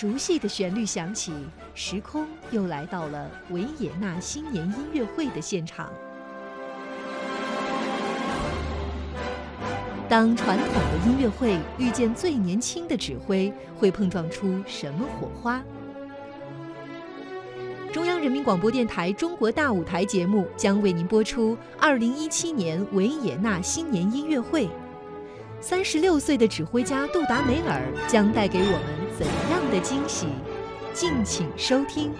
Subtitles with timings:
[0.00, 1.30] 熟悉的旋律响起，
[1.74, 5.92] 时空又来到了维也纳新年音乐会的现场。
[10.08, 15.62] 当传统的音乐会遇见最年轻的指挥，会碰撞出什么火花？
[17.92, 24.66] 中央人民广播电台《中国大舞台》节目将为您播出二零一七年维也纳新年音乐会。
[25.62, 30.26] 三十六岁的指挥家杜达梅尔将带给我们怎样的惊喜？
[30.94, 32.10] 敬请收听。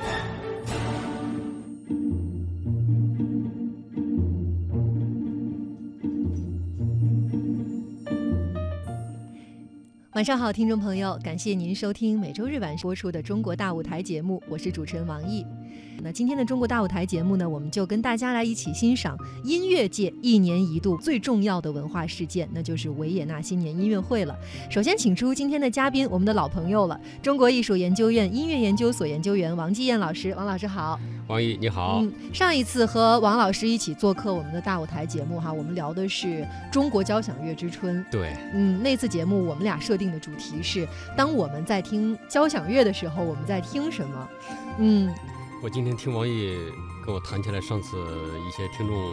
[10.13, 15.47] 晚上好，听众朋友，感谢您收听每周日晚播出的《中国大舞台》节目，我是主持人王毅。
[16.03, 24.35] 那今天的中国大舞台节目呢，我们就跟大家来一起欣赏音乐界一年一度最重要的文化事件，那就是维也纳新年音乐会了。
[24.71, 30.35] 首先，请出今天的嘉宾，我们的老朋友了，中国艺术研究院音乐研究所研究员王继燕老师。
[30.35, 32.01] 王老师好，王毅你好。
[32.01, 38.03] 嗯，上一次和王老师一起做客我们的大舞台节目哈，我们聊的是中国交响乐之春。
[38.11, 44.29] 对，嗯，那次节目我们俩设定的主题是，当我们在听交响乐的时候，我们在听什么？
[44.79, 45.13] 嗯。
[45.63, 46.57] 我今天听王毅
[47.05, 47.99] 跟我谈起来，上次
[48.49, 49.13] 一些听众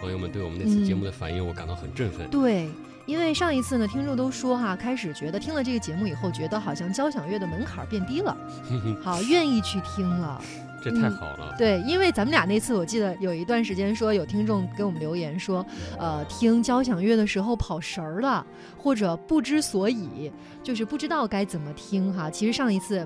[0.00, 2.30] 朋友们对我们那次节目的反应，我感到很振奋。
[2.30, 2.70] 对，
[3.04, 8.36] 因为上一次呢，听众都说哈，开始觉得听了这个节目以后，觉得好像交响乐的门槛变低了，
[9.02, 10.40] 好愿意去听了。
[10.80, 11.52] 这太好了。
[11.58, 15.66] 对，因为咱们俩那次，我记得有一段时间说，有听众给我们留言说，
[15.98, 20.30] 呃，听交响乐的时候跑神儿了，或者不知所以，
[20.62, 22.30] 就是不知道该怎么听哈。
[22.30, 23.04] 其实上一次。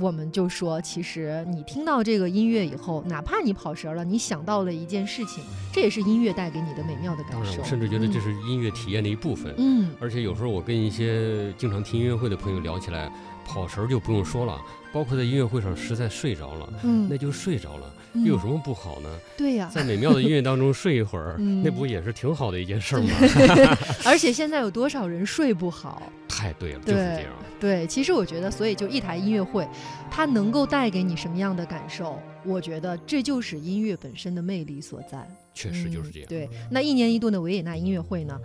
[0.00, 7.60] 我们就说，其实你听到这个音乐以后，哪怕你跑神了，你想到了一件事情，这也是音乐带给你的美妙的感受。
[7.60, 9.54] 我甚至觉得这是音乐体验的一部分。
[9.58, 13.10] 嗯，而且有时候我跟一些经常听音乐会的朋友聊起来，
[13.44, 14.60] 跑神就不用说了，
[14.92, 17.92] 包括在音乐会上实在睡着了，嗯，那就睡着了。
[18.14, 19.08] 又有什么不好呢？
[19.36, 23.08] 对呀，在美妙的音乐当中睡一会儿，那不也是挺好的一件事吗？
[24.04, 26.02] 而且现在有多少人睡不好？
[26.38, 27.32] 太对了，就是这样。
[27.58, 29.68] 对，其实我觉得，所以就一台音乐会，
[30.10, 32.18] 它能够带给你什么样的感受？
[32.44, 35.28] 我觉得这就是音乐本身的魅力所在。
[35.52, 36.28] 确实就是这样。
[36.28, 38.38] 对，那一年一度的维也纳音乐会呢？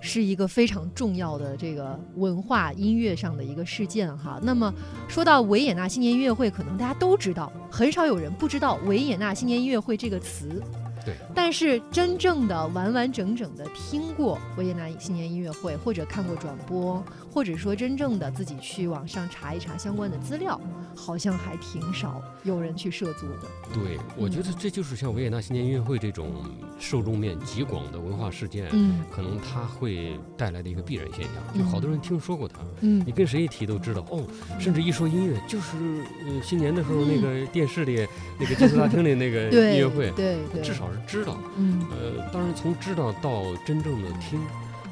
[0.00, 4.38] 是一个非常重要的这个文化音乐上的一个事件哈。
[4.42, 4.72] 那么
[5.08, 10.62] 说到维也纳新年音乐会，可能大家都知道，很少有人不知道维也纳新年音乐会这个词。
[11.06, 17.02] 对，但是真正的完完整整的听过维也纳新年音乐会，或者看过转播，
[17.34, 20.58] 或者说真正的自己去网上查一查相关的资料，
[20.94, 23.48] 好像还挺少有人去涉足的。
[23.72, 26.32] 对，我觉得这就是像维也纳新年音乐会这种
[26.78, 34.22] 受众面极广的文化事件，嗯，可能它会带来的一个必然现象，就好多人听说过它，嗯，你跟谁一提都知道哦，
[34.60, 35.76] 甚至一说音乐，就是
[36.24, 38.06] 呃新年的时候那个电视里
[38.38, 41.00] 那个金色大厅里那个 音乐会，对对，至少是。
[41.04, 44.40] 知道，嗯，呃，当然从知道到真正的听，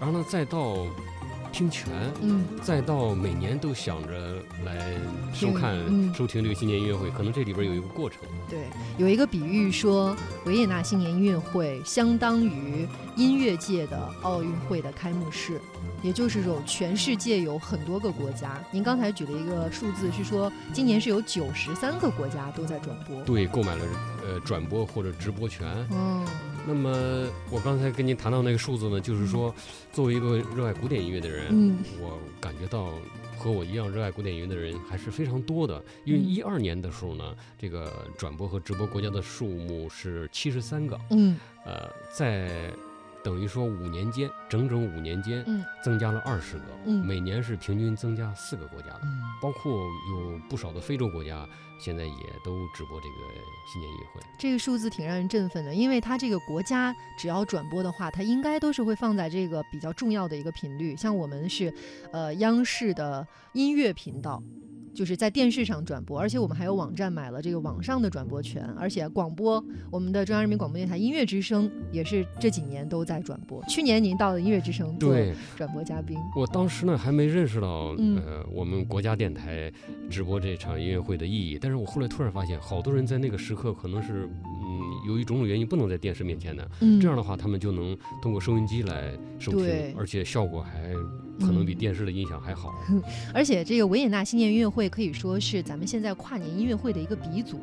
[0.00, 0.78] 然后呢，再到
[1.52, 1.92] 听全，
[2.22, 4.94] 嗯，再到每年都想着来
[5.34, 5.78] 收看、
[6.14, 8.20] 收听这个新年音乐会，可能这里边有一个过程。
[8.48, 15.60] 对，有一个比喻说，维也纳新年音乐会相当于音乐界的奥运会的开幕式。
[16.02, 18.60] 也就是说，全世界有很多个国家。
[18.72, 23.22] 您刚才举了一个数字，是说今年是有九十三个国家都在转播。
[23.22, 23.84] 对，购买了
[24.26, 25.68] 呃转播或者直播权。
[25.92, 26.26] 嗯。
[26.66, 29.54] 那么我刚才跟您谈到那个数字呢，就是说，
[29.92, 32.92] 作为一个热爱古典音乐的人，嗯，我感觉到
[33.36, 35.82] 和我一样热爱古典音乐的人还是非常多的。
[36.04, 40.98] 因为一二年的时候呢，这个转播和直播国家的数目是七十三个。
[41.10, 41.36] 嗯。
[41.64, 42.72] 呃，在。
[43.24, 49.02] 等于说五年间，整整五年间，嗯，增加了二十个，嗯，每年是平均增加四个国家的，
[49.40, 49.72] 包括
[50.10, 51.48] 有不少的非洲国家，
[51.84, 53.14] 现在也都直播这个
[53.66, 54.20] 新年音乐会。
[54.38, 61.74] 这个数字挺让人振奋的，因为它这个国家只要转播的话，它应该都是会放在这个比较重要的一个频率，像我们是，
[62.12, 64.40] 呃，央视的音乐频道。
[64.94, 73.62] 就是在电视上转播，而且我们还有网站买了这个网上的转播权，而且广播，我们的中央人民广播电台音乐之声也是这几年都在转播。
[73.68, 75.14] 去年您到了音乐之声做
[75.56, 79.72] 转播嘉宾，我当时呢还没认识到呃我们国家电台
[80.10, 86.68] 直播这场音乐会的意义，但是我后来突然发现，好多人在那个时刻可能是嗯由于种种原因不能在电视面前的，
[87.00, 90.92] 这样的话他们就能通过收音机来收听，而且效果还。
[91.40, 92.74] 可能比电视的音响还好，
[93.34, 97.60] 而且这个维也纳新年音乐会可以说是咱们现在跨年音乐会的一个鼻祖，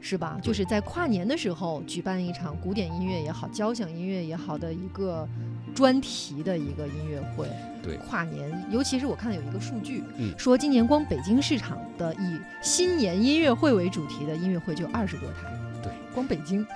[0.00, 0.38] 是吧？
[0.42, 5.26] 就是在跨年的时候举办一场古典音乐也好、交响音乐也好的一个
[5.74, 7.48] 专题的一个音乐会。
[7.82, 10.02] 对，跨年，尤其是我看到有一个数据，
[10.36, 15.56] 说今年光北京市场的以新年音乐会为主题的音乐会就二十多台。
[15.82, 16.66] 对，光北京。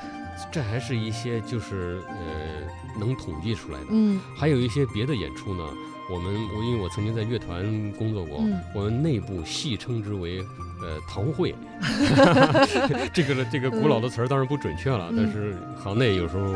[0.53, 3.87] 这还是一些就是呃能统计出来的。
[3.91, 5.65] 嗯，还有一些别的演出呢。
[6.13, 10.41] 我们我因为我曾经在乐团工作过，我们内部戏称之为
[10.83, 11.55] 呃堂会。
[13.15, 16.53] 这个这个古老的词儿当然不准确了，但是行内有时候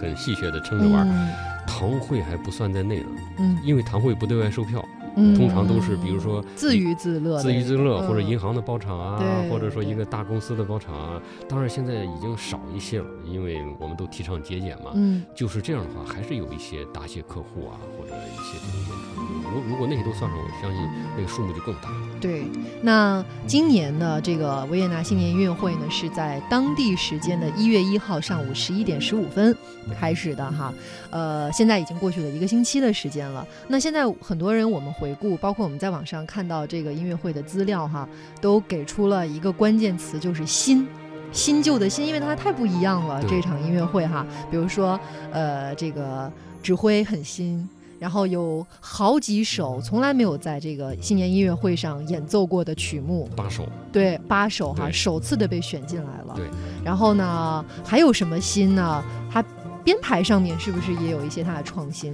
[0.00, 1.54] 很戏谑的称着玩儿。
[1.66, 3.06] 堂会还不算在内呢，
[3.38, 4.84] 嗯，因为堂会不对外售票。
[5.14, 11.22] 通常都是，比如说自娱自乐，自娱自乐，或者银行的包场啊，或者说一个大公司的包场啊。
[11.48, 14.90] 当然现在已经少一些了，因为我们都提倡节俭嘛。
[14.94, 19.13] 嗯，就是这样的话，还是有一些答谢客户啊，或者一些这种演出。
[19.52, 21.96] 如如果那些都算上，我相信那个数目就更大了。
[22.20, 22.46] 对，
[22.82, 29.54] 那今年的这个维也纳新年音乐会呢，是在当地时间的一月一号上午十一点十五分
[30.00, 30.72] 开始的哈。
[31.10, 33.46] 呃，现在已经过去了一个星期的时间了。
[33.68, 38.08] 那现在很多人我们回顾，包括我们在网上看到这个音乐会的资料哈，
[38.40, 40.86] 都给出了一个关键词，就是新，
[41.30, 43.22] 新旧的新，因为它太不一样了。
[43.28, 44.98] 这场音乐会哈，比如说
[45.30, 46.32] 呃，这个
[46.62, 47.68] 指挥很新，
[47.98, 56.34] 然后有好几首从来没有在这个新年音乐会上演奏过的曲目，八首，对，八首哈，首次的被选进来了。
[56.36, 56.46] 对，
[56.84, 59.02] 然后呢，还有什么新呢？
[59.30, 59.44] 它
[59.82, 62.12] 编排上面是不是也有一些它的创新？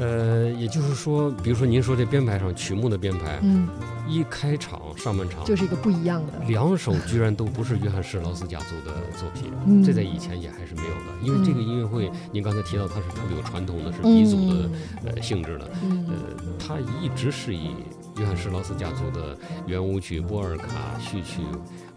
[0.00, 3.68] 呃，也就是说，比如说您说这编排上曲目的编排，嗯，
[4.08, 11.12] 一开场上半场就是一个不一样的，两首居然都不是约翰施劳斯家族的作品，这在以前也还是没有的。
[11.22, 14.70] 因为这个音乐会，您刚才提到它是特别有传统的，是鼻祖的
[15.04, 16.14] 呃性质的，呃，
[16.58, 17.70] 它一直是以
[18.16, 19.36] 约翰施劳斯家族的
[19.66, 21.42] 圆舞曲、波尔卡序曲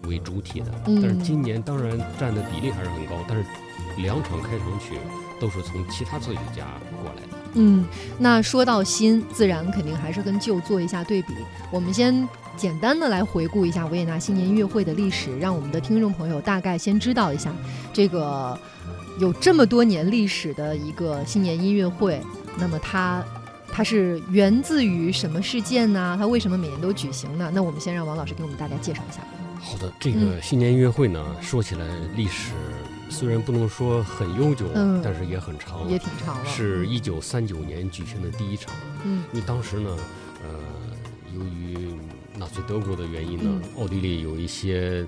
[0.08, 0.72] 为主体的。
[0.86, 3.46] 但是今年当然占的比例还是很高，但是。
[4.00, 4.96] 两场开场曲
[5.40, 6.66] 都是从其他作曲家
[7.04, 7.33] 过来的。
[7.54, 7.86] 嗯，
[8.18, 11.34] 那说到新，自然肯定还是跟旧做一下对比。
[11.72, 12.28] 我们先
[12.58, 17.54] 简单的来回顾一下维也纳新年音乐会的历史，让我们的听众朋友大概先知道一下
[17.92, 18.58] 这个
[19.20, 22.20] 有这么多年历史的一个新年音乐会。
[22.58, 23.24] 那么它
[23.72, 26.16] 它是源自于什么事件呢？
[26.20, 27.52] 它为什么每年都举行呢？
[27.54, 29.22] 那我们先让王老师给我们大家介绍一下。
[29.60, 31.86] 好的，这个新年音乐会呢，说起来
[32.16, 32.52] 历史。
[33.10, 34.66] 虽然不能说很悠久，
[35.04, 36.46] 但是也很长，也挺长了。
[36.46, 38.74] 是一九三九年举行的第一场。
[39.04, 39.98] 嗯，因为当时呢，
[40.44, 40.60] 呃，
[41.36, 41.94] 由于
[42.36, 45.06] 纳粹德国的原因呢，奥地利有一些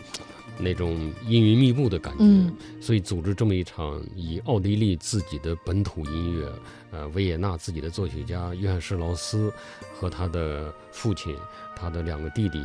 [0.59, 6.47] 那种阴云密布的感觉，所以组织这么一场以奥地利自己的本土音乐，
[6.91, 9.51] 呃，维也纳自己的作曲家约翰施劳斯
[9.93, 11.35] 和他的父亲，
[11.75, 12.59] 他的两个弟弟，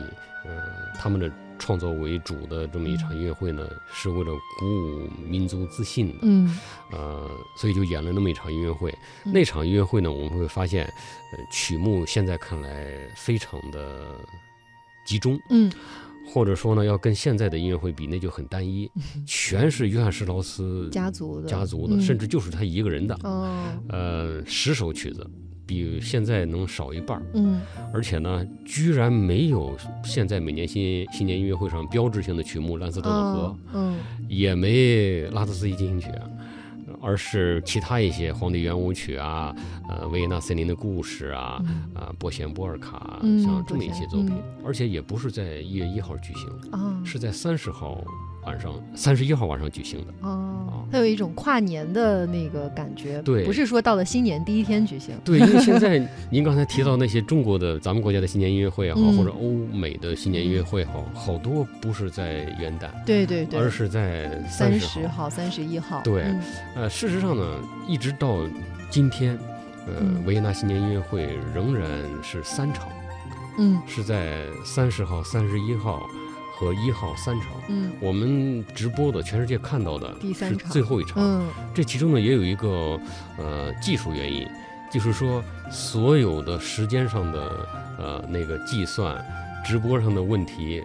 [0.45, 0.63] 呃，
[0.99, 1.33] 他们的。
[1.61, 6.19] 创作为主的这么一场音乐会呢，是为了鼓舞民族自信的。
[6.23, 6.59] 嗯，
[6.91, 8.93] 呃，所以就演了那么一场音乐会。
[9.25, 14.17] 那场音乐会呢，我们会发现，呃，曲目现在看来非常的
[15.05, 15.39] 集中。
[15.51, 15.71] 嗯，
[16.27, 18.91] 或者说呢，要跟现在的音乐会比，那就很单一，
[19.27, 23.15] 全是约翰施劳斯家族的，家族的，甚至就是他一个人的。
[23.23, 23.49] 哦，
[23.91, 25.29] 呃，十首曲子。
[25.71, 27.61] 比现在能少一半儿，嗯，
[27.95, 33.97] 而且呢，居然没有现在每年新新年音乐会上标志性的曲目《蓝色多瑙河》，嗯，
[34.29, 36.09] 也没拉德斯基进行曲，
[37.01, 39.55] 而是其他一些皇帝圆舞曲啊，
[39.89, 41.63] 呃，维也纳森林的故事啊，
[41.95, 44.35] 啊，波贤波尔卡，像这么一些作品，
[44.65, 48.03] 而且也不是在一月一号举行，啊，是在三十号。
[48.45, 50.29] 晚上三十一号晚上举行的。
[50.29, 55.99] 哦，它有一种跨年的那个感觉，对，不是说到了新年第一天举行，对，因为现在
[56.31, 66.25] 您刚才提到那些中国的咱们国家的新年音乐会也好，或者欧美的新年音乐会也好，好多不是在元旦，对对对，而是在三十号、三十一号，对，
[66.75, 68.39] 呃，事实上呢，一直到
[68.89, 69.39] 今天，
[69.87, 69.95] 呃，
[70.25, 71.89] 维也纳新年音乐会仍然
[72.23, 72.89] 是三场，
[73.59, 76.09] 嗯，是在三十号、三十一号。
[76.61, 83.01] 和一号三场，嗯，我们直播的全世界看到的是最后一场，嗯，这其中呢也有一个
[83.39, 84.47] 呃技术原因，
[84.93, 87.67] 就是说所有的时间上的
[87.99, 89.17] 呃那个计算，
[89.65, 90.85] 直播上的问题，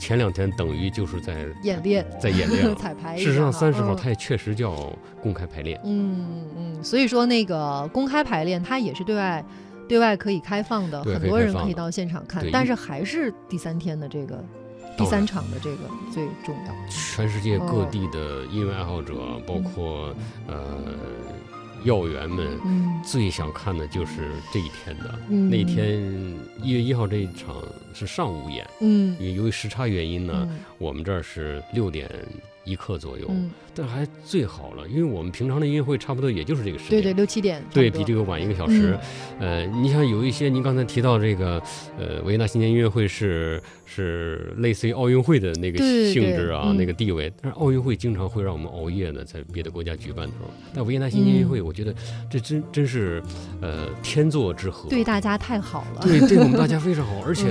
[0.00, 3.16] 前两天等于就是在演练， 在演练 彩排。
[3.16, 4.92] 事实上三十号它也确实叫
[5.22, 9.44] 公开排练，嗯嗯，所以说那个公开排练它也是对外
[9.86, 14.44] 对外可以开放的，很多人可以到现场看，但是还是第三天的这个。
[14.96, 15.78] 第三场的这个
[16.12, 16.74] 最重要。
[16.88, 19.14] 全世界各地的音乐爱好者，
[19.46, 20.14] 包括
[20.46, 20.82] 呃
[21.84, 22.58] 要员们，
[23.04, 25.18] 最想看的就是这一天的。
[25.28, 26.00] 那天
[26.62, 30.48] 一月一号这一场是上午演，嗯，因为由于时差原因呢，
[30.78, 32.08] 我们这儿是六点
[32.64, 33.30] 一刻左右，
[33.74, 38.98] 但还最好了，因为我们平常的音乐会差不多也就是这个时间，对对，六七点，对比这个晚一个小时。
[39.38, 41.62] 呃，你像有一些，您刚才提到这个，
[41.98, 45.78] 呃，维也纳新年音乐会是是类似于奥运会的那个
[46.10, 47.30] 性质啊，那个地位。
[47.42, 51.94] 但是奥运会经常会让我们熬夜呢，在别的国家举办的时候，但维也纳新年音乐会，我觉得
[52.30, 53.22] 这真真是
[53.60, 57.46] 呃天作之合，对大家太好了，对对我们大家非常好， 而且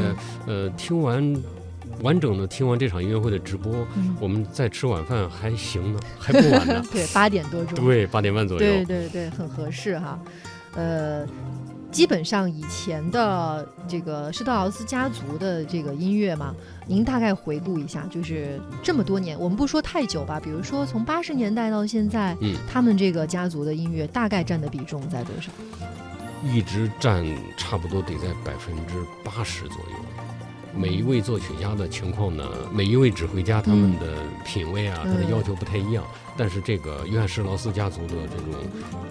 [0.47, 1.35] 呃听完。
[2.01, 3.85] 完整的听完这场音乐会的直播，
[4.19, 6.83] 我们在吃晚饭还行呢，还不晚呢。
[6.91, 7.85] 对，八点多钟。
[7.85, 8.59] 对，八点半左右。
[8.59, 10.19] 对对对，很合适哈。
[10.75, 11.25] 呃，
[11.91, 16.53] 基本上以前的这个施特劳斯家族的这个音乐嘛，
[16.87, 25.51] 您大概回顾一下，就是这么多年，我们不说太久吧，比如说从八十年代到现在，嗯，他们这个家族的音乐大概占的比重在多少？
[26.43, 27.23] 一直占
[27.55, 29.95] 差不多得在百分之八十左右。
[30.75, 36.03] 每一位作曲家的情况呢，每一位指挥家他们的品味啊，他的要求不太一样。
[36.35, 38.59] 但是这个约翰施劳斯家族的这种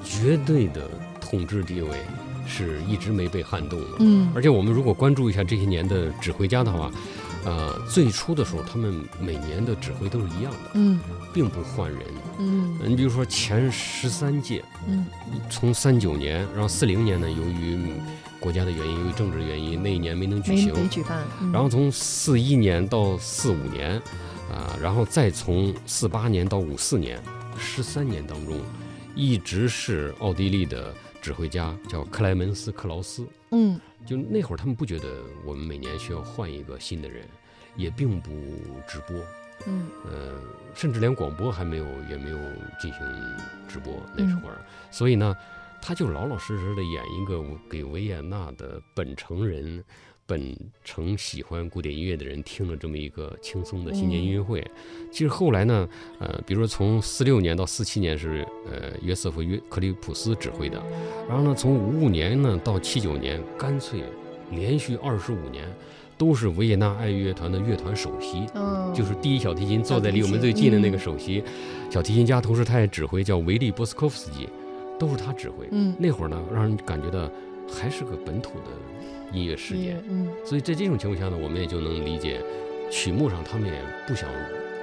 [0.02, 0.90] 绝对的
[1.20, 1.98] 统治地位
[2.46, 3.86] 是一直没被撼动的。
[4.00, 6.90] 嗯，而且我们如果关注一下这些年的指挥家的话，
[7.44, 10.98] 呃，最初的时候他们每年的指挥都是一样的，嗯，
[11.32, 12.00] 并不换人。
[12.38, 15.06] 嗯，你比如说前十三届，嗯，
[15.48, 17.78] 从三九年，然后四零年呢，由于
[18.42, 21.24] 国家的原因，因为政治原因，那一年没能举行，没举办。
[21.52, 23.92] 然后从四一年到四五年，
[24.50, 27.22] 啊，然后再从四八年到五四年，
[27.56, 28.60] 十三年当中，
[29.14, 33.24] 一直是奥地利的指挥家叫克莱门斯·克劳斯。
[33.52, 35.06] 嗯，就那会儿他们不觉得
[35.44, 37.24] 我们每年需要换一个新的人，
[37.76, 38.32] 也并不
[38.88, 39.16] 直播。
[39.66, 40.32] 嗯，呃，
[40.74, 42.36] 甚至连广播还没有，也没有
[42.80, 43.00] 进行
[43.68, 44.50] 直播那时候，
[44.90, 45.36] 所以呢。
[45.84, 49.82] 他就老老实实的演一个给维也纳的本城人、
[50.24, 54.64] 本城喜欢古典音乐的人听了这么一个轻松的新年音乐会。
[55.10, 55.88] 其实后来呢，
[56.20, 60.80] 呃，比如说从四六年到四七年是呃约瑟夫约克里普斯指挥的，
[61.28, 64.04] 然后呢从五五年呢到七九年，干脆
[64.52, 65.68] 连续二十五年
[66.16, 68.46] 都是维也纳爱乐团的乐团首席，
[68.94, 71.42] 就是第一小提琴坐在离我们最近的那个首席。
[71.90, 74.48] 小提琴家，同时他也指挥叫维利波斯科夫斯基。
[75.02, 77.28] 都是他指挥，嗯，那会儿呢，让人感觉到
[77.68, 82.40] 还是个本土的音乐事业，嗯，所以在这种情况下呢，我们也就能理解，
[82.88, 84.30] 曲目上他们也不想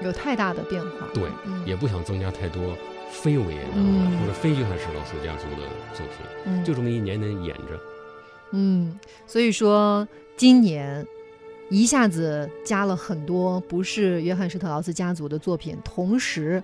[0.04, 1.30] 有太大的变化，对，
[1.66, 2.76] 也不想增加太多
[3.10, 7.80] 非维也纳或者非约翰施劳斯家族的作品，嗯，就这么一年年演着，
[8.52, 11.08] 嗯，所以说今年
[11.70, 16.62] 一下子加了很多不是约翰施特劳斯家族的作品，同时。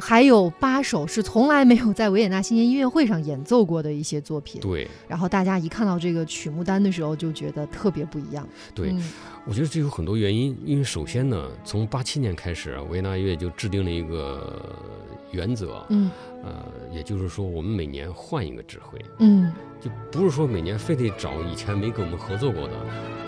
[0.00, 4.60] 还有八首是从来没有在维也纳新年音乐会上演奏过的一些作品。
[4.60, 4.88] 对。
[5.06, 8.48] 然后大家一看到这个曲目单的时候，就觉得特别不一样。
[8.74, 8.94] 对，
[9.44, 10.56] 我觉得这有很多原因。
[10.64, 14.74] 因为首先呢，从八七年开始，维也纳乐就制定了一个
[15.30, 15.84] 原则。
[15.90, 16.10] 嗯。
[16.42, 18.98] 呃，也就是说，我们每年换一个指挥。
[19.18, 19.52] 嗯。
[19.80, 22.74] 就不是说每年非得找以前没跟我们合作过的，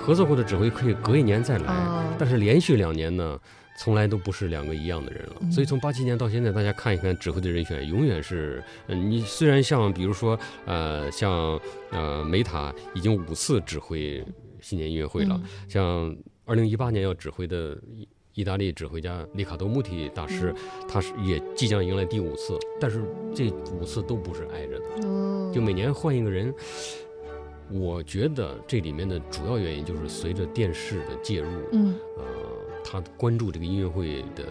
[0.00, 2.14] 合作过的指挥可以隔一年再来。
[2.18, 3.38] 但是连续两年呢？
[3.82, 11.58] 从来都不是两个一样的人了，所以从八七年到现在，大家看一看指挥的人选，永远是，嗯，你虽然像比如说，呃，像
[11.90, 14.24] 呃梅塔已经五次指挥
[14.60, 17.76] 新年音乐会了，像二零一八年要指挥的
[18.34, 20.54] 意大利指挥家里卡多穆提大师，
[20.88, 23.02] 他是也即将迎来第五次，但是
[23.34, 26.54] 这五次都不是挨着的，就每年换一个人。
[27.68, 32.61] 我觉得这里面的主要原因就是随着电视的介入，嗯，呃。
[32.84, 34.44] 他关注这个音乐会的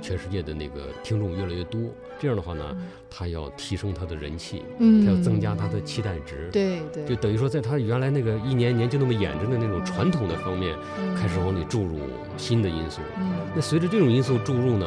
[0.00, 1.80] 全世界的那个听众越来越多，
[2.18, 2.76] 这样的话呢，
[3.10, 10.76] 他要提升他的人气，嗯，他要增加他的期待值，对对，就等于说在他原来那个一年年就那么演着的那种传统的方面，
[11.16, 12.00] 开始往里注入
[12.36, 13.00] 新的因素。
[13.18, 14.86] 嗯，那随着这种因素注入呢，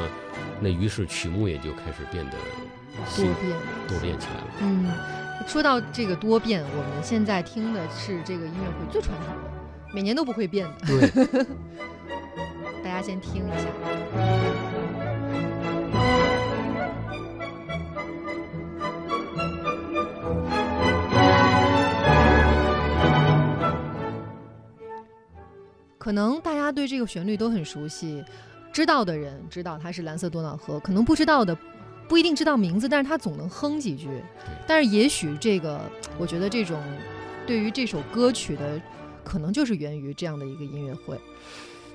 [0.61, 2.31] 那于是曲目也就开始变得
[3.15, 3.57] 多变
[3.87, 4.47] 多变起来了。
[4.61, 4.85] 嗯，
[5.47, 10.87] 说到这个多变，我们现在听的是这个音乐会最传统的，每年都不会变的。
[10.87, 11.45] 对。
[12.83, 13.67] 大家先听一下。
[25.97, 28.23] 可能大家对这个旋律都很熟悉，
[28.73, 31.55] 知道的人知道它是蓝色多瑙河，可能不知道的
[32.09, 34.09] 不一定知道名字，但是他总能哼几句。
[34.67, 35.79] 但是也许这个，
[36.17, 36.81] 我觉得这种
[37.45, 38.81] 对于这首歌曲的，
[39.23, 41.17] 可能就是源于这样的一个音乐会。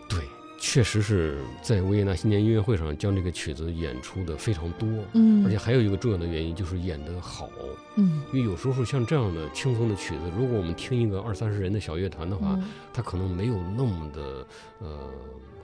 [0.08, 0.20] 对。
[0.58, 7.48] 确实是在维也纳新年音乐会上将这个曲子演出的非常多，嗯，而且还有一个重要的原因就是演得好，
[7.96, 12.58] 嗯，因为有时候像这样的轻松的曲子，如果我们听一个二三十人的小乐团的话，
[12.92, 14.46] 它可能没有那么的
[14.80, 15.10] 呃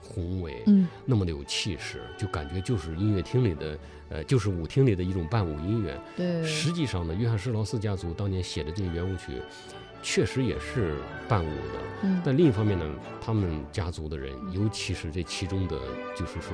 [0.01, 5.99] 宏伟，嗯，那么的有气势，就感觉就是音乐厅里的，呃，就是舞厅里的一种伴舞音乐。
[6.15, 9.41] 对，实际上呢，约翰施劳斯家族当年写的这个圆舞曲。
[10.03, 12.85] 确实也是伴舞的，但另一方面呢，
[13.21, 15.79] 他们家族的人，尤其是这其中的，
[16.13, 16.51] 就是说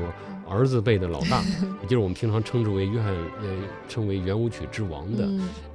[0.47, 1.41] 儿子辈的老大，
[1.81, 5.27] 也就是我们平常称之为约翰，呃，称为圆舞曲之王的，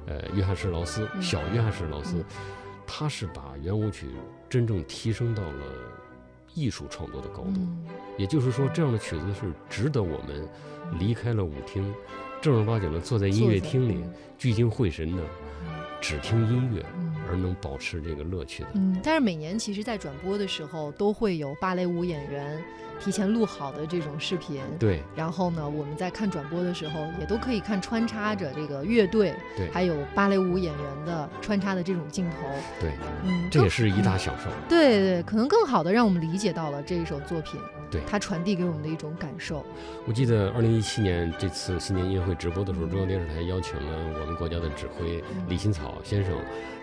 [0.07, 2.23] 呃，约翰施劳斯，小约翰施劳斯，
[2.87, 4.07] 他是把圆舞曲
[4.49, 5.63] 真正提升到了
[6.53, 7.59] 艺术创作的高度。
[8.17, 10.47] 也就是说，这样的曲子是值得我们
[10.97, 11.93] 离开了舞厅，
[12.41, 14.01] 正儿八经的坐在音乐厅里
[14.37, 15.21] 聚精会神的。
[16.01, 16.85] 只听音乐
[17.29, 22.63] 而能保持这个乐趣的，嗯，但是每年其实，在转播的时候，都会有芭蕾舞演员
[22.99, 25.01] 提前录好的这种视频，对。
[25.15, 32.37] 然后呢，我们在看转播的时候，也都可以看穿插着这个乐队，对，还有芭蕾舞演员的穿插的这种镜头，
[32.79, 32.91] 对，
[33.23, 34.49] 嗯，这也是一大享受。
[34.69, 37.59] 对对，可能更好的让我们理解到了这一首作品。
[37.91, 39.65] 对它传递给我们的一种感受。
[40.05, 46.37] 我记得二零一七年这次新年音乐会直播的时候，中央电视台邀请了我们国家的指挥李新草先生，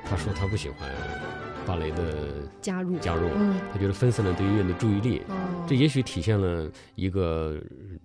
[0.04, 0.88] 他说他不喜欢
[1.66, 2.28] 芭蕾的
[2.60, 3.28] 加入加入，
[3.72, 5.22] 他觉得分散了对音乐的注意力。
[5.66, 7.60] 这也许体现了一个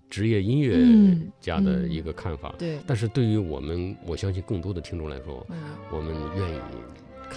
[0.09, 2.53] 职业音乐家的一个看法。
[2.57, 5.45] 对，但是对于我们，我相信更多的听众来说，
[5.91, 6.59] 我们愿意。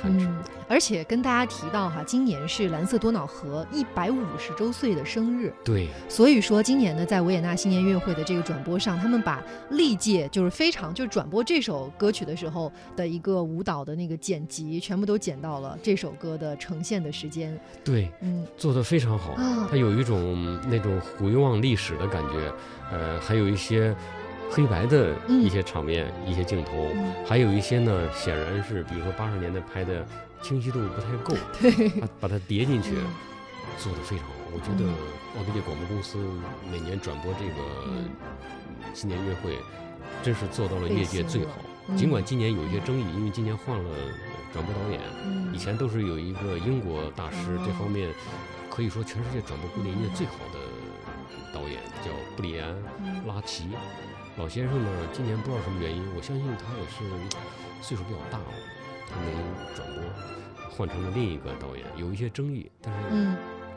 [0.04, 5.52] 嗯，而且跟大家提到哈，今年是蓝色多瑙河一百五十周岁的生日。
[5.64, 17.58] 对，所以说今年呢，在维也纳新年音乐会的这个转播上，他们把历届就是非常就是转播这首歌曲的时候的一个舞蹈的那个剪辑，全部都剪到了这首歌的呈现的时间。
[17.84, 19.34] 对，嗯，做得非常好，
[19.70, 22.52] 它有一种那种回望历史的感觉，
[22.90, 23.94] 呃，还有一些。
[24.50, 26.88] 黑白的一些场面、一些镜头，
[27.24, 30.04] 还有一些呢，显然是比如说八十年代拍的，
[30.42, 31.88] 清晰度不太够， 对，
[32.18, 32.96] 把它叠进去，
[33.78, 34.32] 做的非常好。
[34.52, 34.90] 我觉得
[35.38, 36.18] 奥地利广播公司
[36.68, 37.62] 每年转播这个
[38.92, 39.56] 新年音乐会，
[40.24, 41.52] 真是做到了业界最好。
[41.96, 43.90] 尽管今年有一些争议，因为今年换了
[44.52, 45.00] 转播导演，
[45.54, 48.10] 以前都是有一个英国大师，这方面
[48.68, 50.58] 可以说全世界转播古典音乐最好的
[51.54, 52.70] 导演，叫布里安·
[53.28, 53.68] 拉奇。
[54.36, 57.04] 老先生呢，今年不知道什么原因，我相信他也是
[57.82, 58.44] 岁数比较大了，
[59.08, 59.32] 他没
[59.74, 60.02] 转播，
[60.70, 63.08] 换成了另一个导演，有一些争议，但是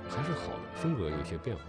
[0.08, 1.64] 还是好的，风格有一些变化。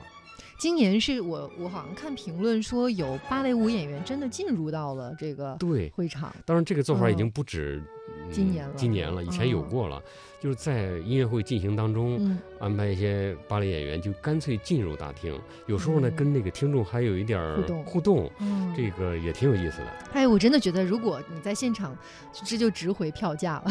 [0.56, 7.82] 今年是我我好像看评论说有芭蕾舞演员真的进入到了这个对会场，当然这个做法已经不止
[8.30, 10.00] 今年了，今年了，以前有过了。
[10.44, 15.34] 就是在音乐会进行当中安排一些芭蕾演员，就干脆进入大厅。
[15.64, 18.30] 有时候呢，跟那个听众还有一点互动，互动，
[18.76, 19.86] 这个也挺有意思的。
[20.12, 21.96] 哎，我真的觉得，如果你在现场，
[22.44, 23.64] 这就值回票价了。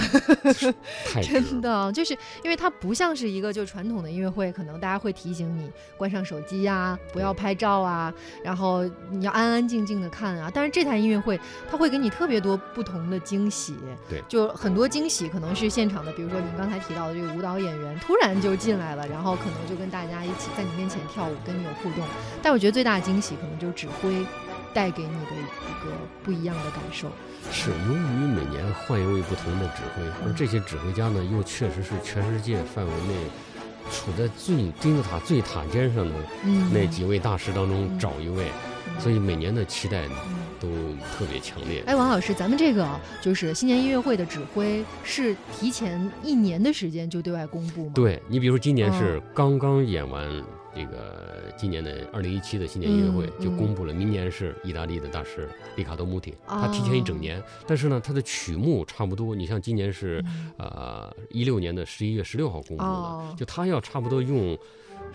[1.05, 8.11] 太真的，就是因为它不像是一个就传统的音乐会，可能大家会提醒你关上手机呀，不要拍照啊，
[8.43, 10.49] 然后你要安安静静的看啊。
[10.51, 13.75] 但是这台音乐会，它会给你特别多不同的惊喜。
[14.09, 16.62] 对，就很多惊喜，可能是现场的，比如说你刚。
[16.63, 22.01] 刚才提到的这个舞蹈演员突然就进来了，然后可能就跟大家一起在你面前跳舞，跟你有互动。
[22.41, 24.25] 但我觉得最大的惊喜可能就是指挥
[24.73, 25.91] 带给你的一个
[26.23, 27.09] 不一样的感受。
[27.51, 33.13] 是由于每年换一位不同的指挥，而这些指挥家呢，又确实是全世界范围内
[33.91, 36.13] 处在最金字塔最塔尖上的
[36.71, 38.47] 那几位大师当中找一位，
[38.99, 40.03] 所以每年的期待。
[40.63, 40.69] 都
[41.11, 41.83] 特别强烈。
[41.85, 42.87] 哎，王老师，咱们这个
[43.21, 47.91] 就是新年音乐会的指挥是提前一年的时间就对外公布吗？
[47.93, 50.41] 对你，比如说今年是刚刚演完
[50.73, 59.35] 这个今年的二零一七的新年音乐会，就公布了明年是意大利的大师里卡多穆提，他提前一整年，但是呢，他的曲目差不多。
[59.35, 60.23] 你像今年是
[60.57, 64.57] 呃一六年的十一月十六号公布的，就他要差不多用。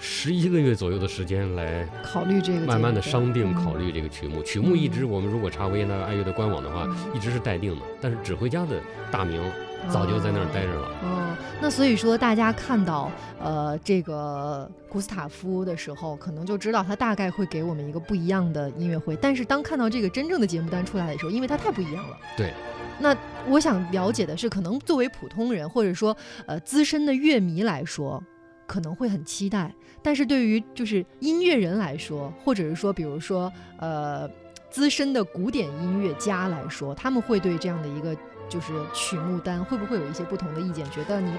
[0.00, 4.40] 十一个月左右的时间来考虑这个，慢慢的商定考虑这个曲目。
[4.42, 7.82] 曲目一直我们如果查维也纳爱乐的官网的话，一直是待定的。
[8.00, 8.80] 但是指挥家的
[9.10, 9.42] 大名
[9.90, 10.88] 早就在那儿待着了。
[11.02, 19.16] 哦，那所以说大家看到呃这个古斯塔夫的时候，可能就知道他大概会给我们一个不一样的音乐会。
[19.16, 22.16] 但是当看到这个真正的节目单出来的时候，因为它太不一样了。
[22.36, 22.52] 对。
[23.00, 23.16] 那
[23.48, 28.22] 我想了解的是，可能作为普通人或者说呃资深的乐迷来说。
[28.68, 34.28] 可能会很期待，但是对于就是音乐人来说，或者是说，比如说，呃，
[34.70, 38.16] 资深的古典音乐家来说，他们会对这样的一个
[38.48, 40.88] 就是曲目单，会不会有一些不同的意见？
[40.90, 41.32] 觉得你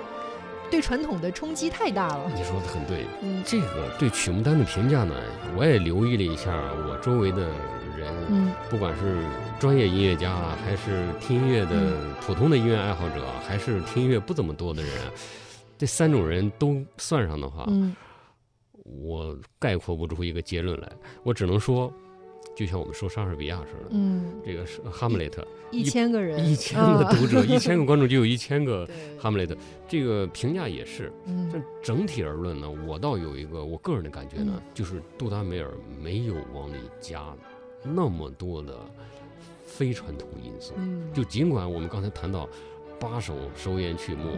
[0.70, 2.32] 对传统的冲击太大了？
[2.36, 5.16] 你说的很对，嗯，这个对曲目单的评价呢，
[5.58, 6.52] 我也留意了一下，
[6.88, 7.42] 我周围的
[7.98, 9.24] 人，嗯，不管是
[9.60, 14.92] 专业音乐家啊，还是听音乐的普通的音乐爱好者，还是听音乐不怎么多的人。
[15.78, 17.66] 这三种人都算上的话，
[19.02, 20.92] 我概括不出一个结论来，
[21.24, 21.92] 我只能说。
[22.56, 28.86] 就像我们说莎士比亚似的，嗯，这个是哈姆雷特，一千个人，一千个读者， 一千个观众就有一千个
[29.18, 29.56] 哈姆雷特，
[29.88, 31.10] 这个评价也是。
[31.54, 35.72] 但整体而论呢，我倒有一个我个人的感觉呢，就是杜达梅尔
[36.02, 37.34] 没有往里加
[37.82, 38.78] 那么多的
[39.64, 40.74] 非传统因素。
[41.14, 42.50] 就尽管我们刚才谈到
[43.00, 44.32] 八首首演曲目，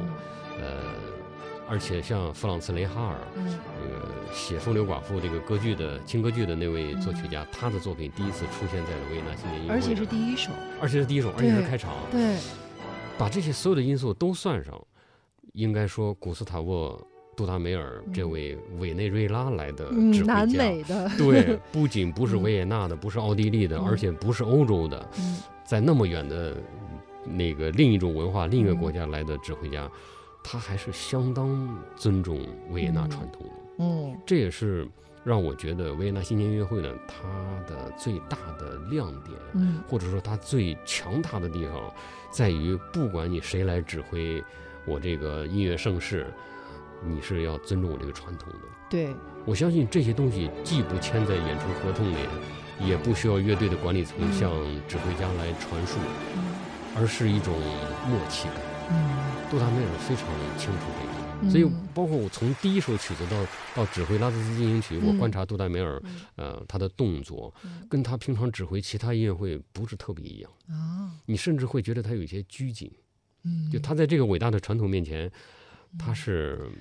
[0.60, 1.21] 呃。
[1.72, 11.94] 而且像弗朗茨·雷哈尔，那个写《风流寡妇》这个歌剧的轻歌剧的那位作曲家，他的作品第一次出现在了维也纳新年音乐会，而且是第一首，而且是第一首，而且是开场。
[12.12, 12.36] 对，
[13.18, 14.78] 把这些所有的因素都算上，
[15.54, 17.00] 应该说古斯塔沃·
[17.38, 25.10] 杜达梅尔这位委内瑞拉来的指挥家，南美的，对， 不仅不是维也纳的，不是奥地利的，而且不是欧洲的，
[25.64, 26.54] 在那么远的
[27.24, 29.90] 那个另一种文化、另一个国家来的指挥家。
[30.44, 34.88] 他还是相当尊重维也纳传统的，嗯，这也是
[35.24, 37.24] 让我觉得维也纳新年音乐会呢，它
[37.68, 41.94] 的最大的亮点，嗯，或者说它最强大的地方，
[42.32, 44.44] 在于不管你谁来指挥
[44.86, 46.26] 我这个音乐盛世，
[47.04, 48.60] 你是要尊重我这个传统的。
[48.90, 52.16] 对，我相信这些东西既不签在演出合同里，
[52.80, 54.52] 也不需要乐队的管理层向
[54.88, 56.00] 指挥家来传述，
[56.98, 57.54] 而是一种
[58.10, 58.58] 默契感。
[58.90, 59.41] 嗯。
[59.52, 60.26] 杜达梅尔非常
[60.58, 60.86] 清楚
[61.44, 66.02] 这个，所以包括我从第一首曲子到到指挥拉兹斯进行曲，我观察杜达梅尔，
[66.38, 67.54] 呃，他的动作
[67.90, 70.50] 跟他平常指挥其他音乐会不是特别一样。
[70.70, 72.90] 啊，你甚至会觉得他有一些拘谨，
[73.44, 75.30] 嗯，就他在这个伟大的传统面前，
[76.00, 76.72] 他是。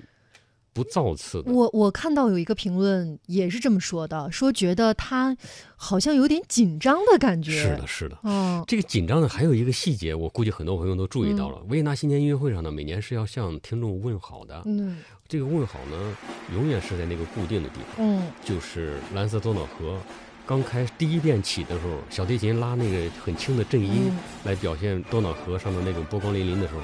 [0.73, 1.51] 不造次的。
[1.51, 5.35] 我我看到有一个评论也是这么说的，说觉得他
[5.75, 7.51] 好像有点紧张的感觉。
[7.51, 8.17] 是的，是的。
[8.23, 11.61] 哦，这个紧张的，还有一个细节，我估计很多朋友都注意到了。
[11.69, 14.61] 维也纳新年音乐会上呢，每年是要向听众问好的。
[14.65, 16.17] 嗯，这个问好呢，
[16.53, 18.05] 永远是在那个固定的地方。
[18.05, 19.97] 嗯，就是蓝色多瑙河
[20.45, 24.11] 刚开第一遍起的时候，小提琴拉那个很轻的震音
[24.43, 26.81] 来表现多瑙河上的那种波光粼粼的时候。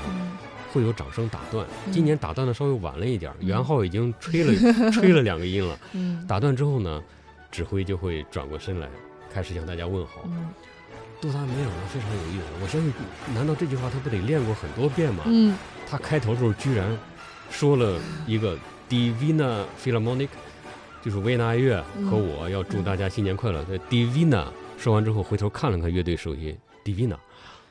[0.77, 4.53] 会有掌声打断，今年打断的稍微晚了一点，元昊已经吹了
[4.93, 5.77] 吹了两个音了。
[6.27, 7.01] 打断之后呢，
[7.51, 8.87] 指挥就会转过身来，
[9.33, 10.21] 开始向大家问好。
[11.19, 12.93] 杜达梅尔呢非常有意思，我相信，
[13.33, 15.23] 难道这句话他不得练过很多遍吗？
[15.25, 15.57] 嗯，
[15.89, 16.95] 他开头的时候居然
[17.49, 18.55] 说了一个
[18.87, 20.29] Divina Philharmonic，
[21.01, 23.65] 就是维也纳爱乐和我要祝大家新年快乐。
[23.65, 24.45] 在 Divina
[24.77, 27.17] 说完之后，回头看了看乐队首席 Divina。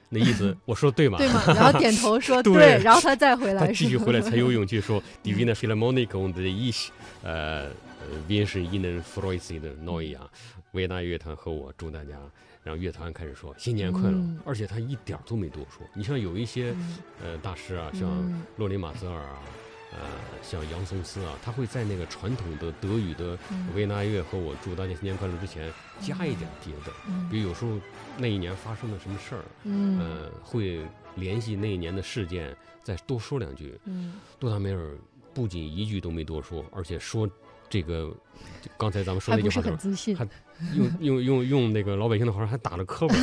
[0.08, 1.18] 那意思 我说对吗？
[1.18, 1.42] 对吗？
[1.48, 6.88] 然后点头说 对，然后他再回来，他继续回来才有勇气说 Divina Philharmonic und ich，
[7.22, 7.68] 呃
[8.28, 9.50] ，wünsche Ihnen frohes
[9.84, 10.28] Neujahr，
[10.72, 12.10] 维也纳乐团和我祝大家，
[12.62, 15.86] 然后乐团开始说新年快乐，而且他一点都没多说。
[15.94, 16.74] 你像有一些
[17.22, 18.08] 呃大师啊，像
[18.56, 19.38] 洛林马泽尔啊。
[19.92, 19.98] 呃，
[20.42, 23.38] 像杨松斯啊，他会在那个传统的德语的
[23.74, 26.92] 维也纳乐和我祝大家新年快乐之前加一点别的，
[27.30, 27.78] 比如有时候
[28.18, 30.80] 那一年发生了什么事儿，嗯，会
[31.14, 33.78] 联系那一年的事件，再多说两句。
[33.84, 34.96] 嗯，杜达梅尔
[35.32, 37.28] 不仅一句都没多说，而且说
[37.70, 38.14] 这个
[38.76, 40.28] 刚才咱们说那句话的时候，还
[40.74, 43.14] 用 用用用那个老百姓的话说，还打了磕巴。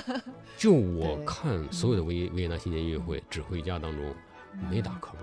[0.56, 4.14] 就我看所有的维维也纳新年音乐会指挥家当中，
[4.70, 5.20] 没打磕巴。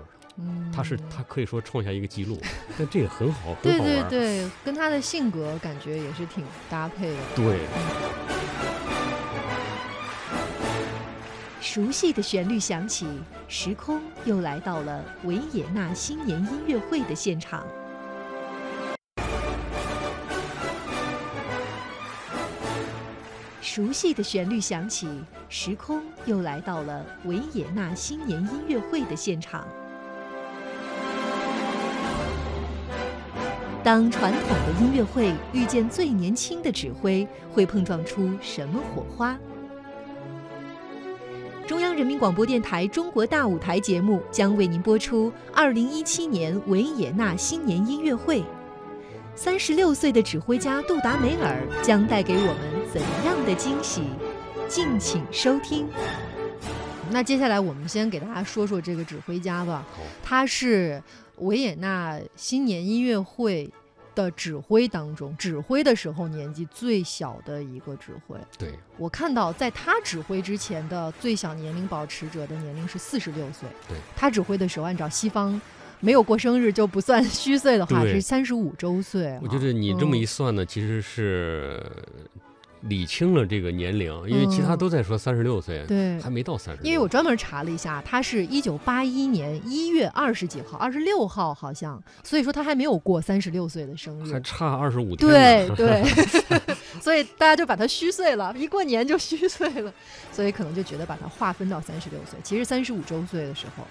[0.72, 2.40] 他是他可以说创下一个记录，
[2.76, 4.08] 但这也很好，很好玩。
[4.08, 7.18] 对对对，跟他的性格感觉也是挺搭配的。
[7.36, 7.58] 对。
[11.60, 13.06] 熟悉的旋律响起，
[13.48, 17.66] 时空又来到了维也纳新年音乐会的现场。
[23.60, 25.08] 熟悉的旋律响起，
[25.48, 29.66] 时空又来到了维也纳新年音乐会的现场。
[33.84, 39.38] 当传统的音乐会遇见最年轻的指挥，会碰撞出什么火花？
[41.66, 48.42] 中央人民广播电台《中国大舞台》节目将为您播出二零一七年维也纳新年音乐会。
[49.34, 54.04] 三十六岁的指挥家杜达梅尔将带给我们怎样的惊喜？
[54.66, 55.86] 敬请收听。
[57.10, 59.84] 那接下来我们先给大家说说这个指挥家吧。
[60.22, 61.02] 他是。
[61.38, 63.70] 维也纳新年音乐会
[64.14, 68.38] 的指挥当中，指挥的时候年纪最小的一个指挥。
[68.56, 73.68] 对我看到，在他指挥之前的最小年龄保持者的年龄是四十六岁。
[73.88, 75.60] 对他指挥的时候，按照西方
[75.98, 79.36] 没有过生日就不算虚岁的话，是三十五周岁。
[79.42, 81.82] 我觉得你这么一算呢，其实是
[82.88, 86.82] 理清了这个年龄，因为其他都在说三十六岁，对，还没到三十。
[86.82, 95.28] 因为我专门查了一下，他是一九八一年一月二十几号，二十六号好像，所以说他还没有过三十六岁的生日，还差二十五天。
[95.28, 96.04] 对对，
[97.00, 99.92] 所以大家就把他虚岁了，一过年就虚岁了，
[100.30, 103.84] 所以可能就觉得把他划分到三十六岁，其实三十五周岁的时候。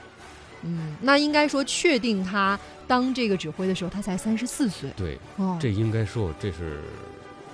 [0.65, 4.89] 嗯，那应该说确定他当这个指挥的时候，他才三十四岁。
[4.95, 6.79] 对，哦，这应该说这是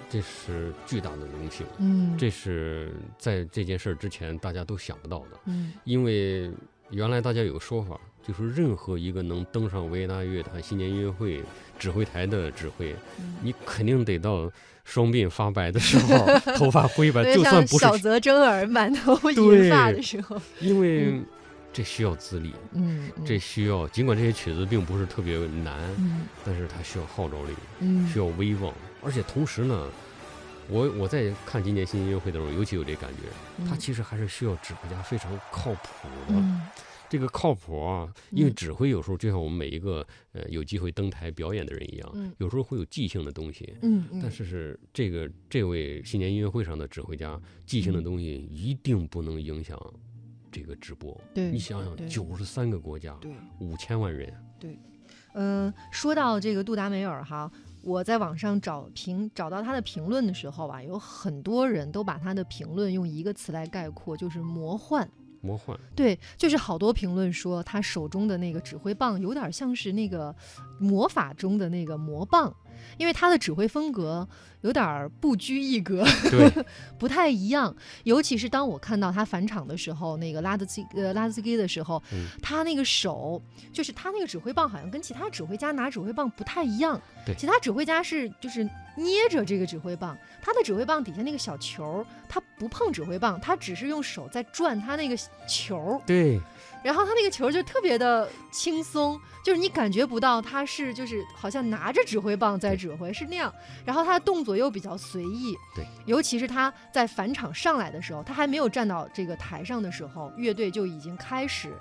[0.10, 1.66] 这是巨大的荣幸。
[1.78, 5.40] 嗯，这是在这件事儿之前大家都想不到的。
[5.46, 6.52] 嗯，因为
[6.90, 11.44] 原来大家有个说法，就是任何一个能登上维也纳乐团新年音乐会
[11.78, 12.96] 指挥台的指挥，
[13.42, 14.52] 你肯定得到
[14.84, 16.26] 双鬓发白的时候，
[16.58, 21.22] 头发灰白，就算不是小泽征尔满头银发的时候，因为。
[21.72, 29.88] 这需要资历，嗯，这需要尽管这些曲子并不是特别难，嗯，但是它需要号召力，嗯，需要威望，而且同时呢，
[30.70, 36.62] 我我在看今年新音乐会的时候，尤其有这感觉，它其实还是需要指挥家非常靠谱的，
[37.10, 49.80] 这个靠谱啊，因为指挥有时候就像我们每一个呃有机会登台表演的人一样，有时候会有即兴的东西，嗯，但是是这个这位新年音乐会上的指挥家即兴的东西一定不能影响。
[50.52, 51.52] 这个直播，对。
[51.52, 53.16] 你想想，九十三个国家，
[53.60, 54.80] 五千万人，对，
[55.36, 65.10] 嗯，说到这个杜达梅尔哈，我在网上找评找到他的评论的时候啊，有很多人都把他的评论用一个词来概括，就是魔幻。
[65.42, 70.36] 魔幻，对，就是好多评论说他手中的那个指挥棒有点像是那个
[70.82, 72.54] 魔法中的那个魔棒，
[72.98, 74.28] 因为他的指挥风格
[74.62, 76.66] 有点不拘一格，对，
[77.00, 77.76] 不太一样。
[78.04, 82.02] 尤其是当我看到他返场的时候，那个拉德基呃拉德斯基的时候，
[82.42, 83.42] 他那个手
[83.72, 88.64] 就是他那个指挥棒好像跟其他指挥家拿指挥棒不太一样，对，其他指挥家是就是
[88.96, 95.16] 捏着这个指挥棒，他的指挥棒底下那个小球，他不碰指挥棒，他只是用手在转他那个。
[95.48, 96.40] 球对，
[96.84, 103.52] 然后他那个球就特别的轻松，就是你感觉不到他是就是好像拿着指挥棒在指挥是那样，
[103.84, 111.74] 然后他的动作又比较随意，对，尤其是他在返场上来的时候，他还没有站到这个台上的时候，乐队就已经开始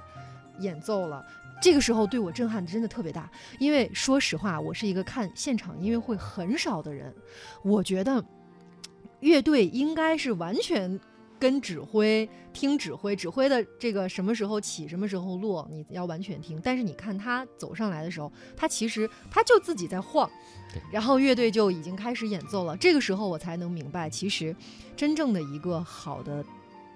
[0.59, 1.24] 演奏了，
[1.61, 7.14] 这个时候对我震撼真的特别大，因为说实话，我是一个看现场音乐会很少的人，
[7.62, 8.24] 我觉得
[9.20, 10.98] 乐队应该是完全。
[11.38, 16.61] 跟指挥听指挥，指挥的这个什么时候起，什么时候落，你要完全听。
[16.62, 20.29] 但是你看他走上来的时候，他其实他就自己在晃，
[20.90, 22.77] 然后乐队就已经开始演奏了。
[22.77, 24.55] 这个时候我才能明白，其实
[24.96, 26.44] 真正的一个好的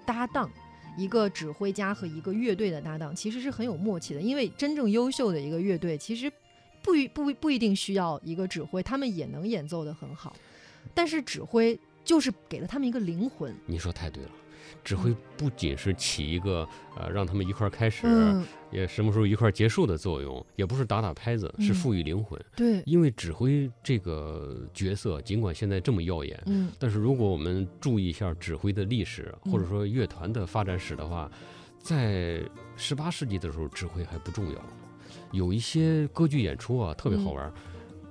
[0.05, 0.51] 搭档，
[0.99, 4.21] 一个指挥家和一个乐队的搭档，其实是很有默契的。
[4.21, 6.31] 因为真正优秀的一个乐队，其实
[6.83, 10.35] 不不不一定需要一个指挥，他们也能演奏的很好。
[10.93, 11.79] 但是指挥。
[12.05, 13.55] 就是给了他们一个灵魂。
[13.67, 14.31] 你说太对了，
[14.83, 18.07] 指挥不仅是起一个呃让他们一块儿开始，
[18.71, 22.41] 也什么时候一块儿结束的作用，也不是打打拍子，是赋予灵魂。
[22.57, 31.31] 对，因为指挥这个角色，尽管现在这么耀眼，嗯，但是如果我们注意一下指挥的历史，或者说乐团的发展史的话，
[31.79, 32.43] 在
[32.77, 34.61] 十八世纪的时候，指挥还不重要。
[35.31, 37.53] 有一些歌剧演出啊，特别好玩。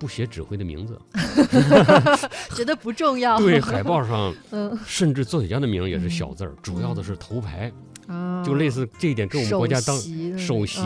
[0.02, 1.00] 不写指挥的名字，
[2.56, 3.38] 觉得不重要。
[3.38, 7.72] 对，海报上， 嗯，甚至作曲家的名也是小字儿，主要的是头牌，
[8.44, 9.96] 就类似这一点，跟我们国家当
[10.40, 10.82] 首席，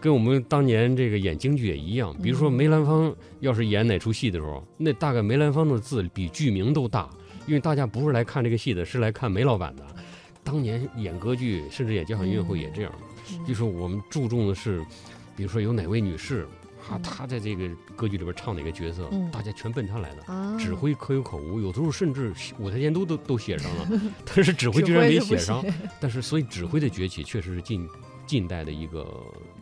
[0.00, 2.16] 跟我们当年这个演京剧也一样。
[2.22, 7.10] 比如说梅兰芳要是演哪出戏的时候，那大概梅兰芳的字比剧名都大，
[7.46, 9.84] 因为大家不是来看这个戏的，是来看梅老板的。
[10.42, 12.92] 当年演歌剧，甚至演交响音乐会也这样，
[13.46, 14.82] 就说我们注重的是，
[15.36, 16.48] 比如说有哪位女士。
[16.88, 20.56] 他他在这个歌剧里边唱哪个角色，大家全奔他来了。
[20.58, 25.64] 指挥可有可无，有的时候甚至舞台监督都都写上了， 但是指挥居然没写上。
[25.98, 27.88] 但是，所以指挥的崛起确实是近
[28.26, 29.06] 近代的一个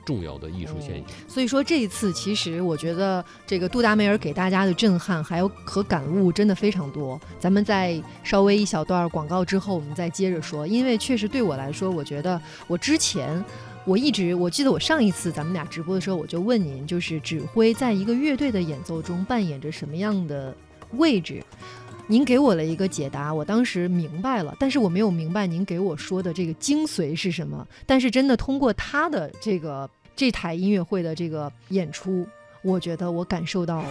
[0.05, 1.07] 重要的艺术现象。
[1.27, 7.21] 所以说，这一次其实我觉得这个杜达梅尔给大家的震撼还有和感悟真的非常多。
[7.39, 10.67] 咱们在稍微一小段广告之后，我们再接着说。
[10.67, 13.43] 因为确实对我来说，我觉得我之前。
[13.87, 20.57] 我一直我记得我上一次咱们俩直播的时候，我就问您，就是指挥在一个乐队的演奏中扮演着什么样的
[20.93, 21.45] 位置？
[22.07, 27.67] 您给我了一个解答，我当时明白了，但是我没有明白您给我说的这个精髓是什么。
[27.85, 32.27] 但是真的通过他的这个这台音乐会的这个演出，
[32.63, 33.89] 我觉得我感受到了。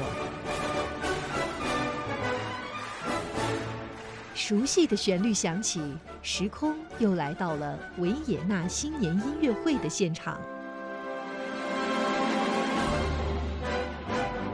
[4.36, 5.82] 熟悉的旋律响起，
[6.22, 10.40] 时空又来到了维也纳新年音乐会的现场。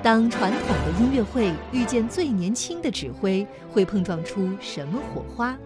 [0.01, 5.57] 当传统的音乐会遇见最年轻的指挥，会碰撞出什么火花？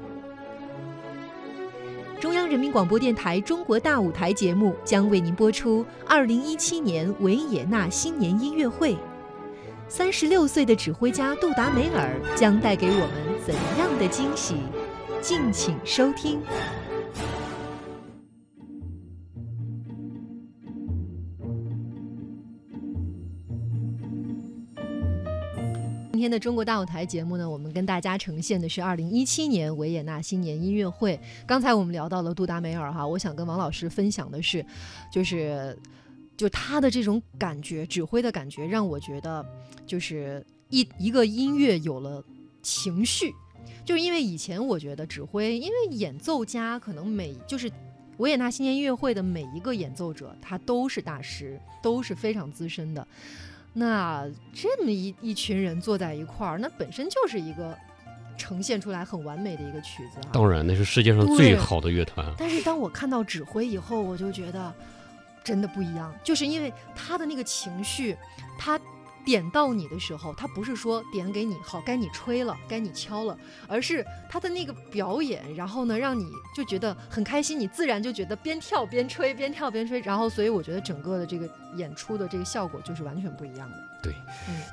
[2.19, 8.95] 中央人民广播电台《中国大舞台》节目将为您播出二零一七年维也纳新年音乐会。
[9.89, 14.56] 三十六岁的指挥家杜达梅尔将带给我们怎样的惊喜？
[15.21, 16.39] 敬请收听。
[26.13, 31.19] 今天的中国大舞台节目呢，我们跟大家呈现的是二零一七年维也纳新年音乐会。
[31.45, 34.65] 刚才我们聊到了杜达梅尔哈，我想跟王老师分享的是，
[35.12, 35.77] 就是
[36.38, 39.45] 就他的这种感觉，指挥的感觉，让我觉得
[39.86, 42.23] 就是一一个音乐有了
[42.63, 43.36] 情绪。
[43.86, 47.69] 就是因为以前我觉得指挥，因为演奏家可能每就是
[48.17, 53.06] 维也纳新年音乐会的每一个演奏者，他都是大师，都是非常资深的。
[53.73, 57.78] 那这么一一群人坐在一块儿，那本身就是一个
[58.38, 60.19] 呈现出来很完美的一个曲子。
[60.32, 62.34] 当然，那是世界上最好的乐团。
[62.38, 64.73] 但是当我看到指挥以后，我就觉得
[65.43, 68.15] 真的不一样，就是因为他的那个情绪，
[68.58, 68.80] 他。
[69.25, 83.77] 点到你的时候，他不是说点给你好，该你吹了，该你敲了，而是他的那个表演，然后呢，让你就觉得很开心，你自然就觉得边跳边吹，边跳边吹，然后所以我觉得整个的这个演出的这个效果就是完全不一样的。
[84.01, 84.13] 对，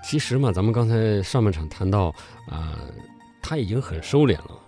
[0.05, 2.15] 其实嘛，咱们刚才上半场谈到
[2.49, 2.77] 啊。
[3.43, 4.61] 他已经很收敛了，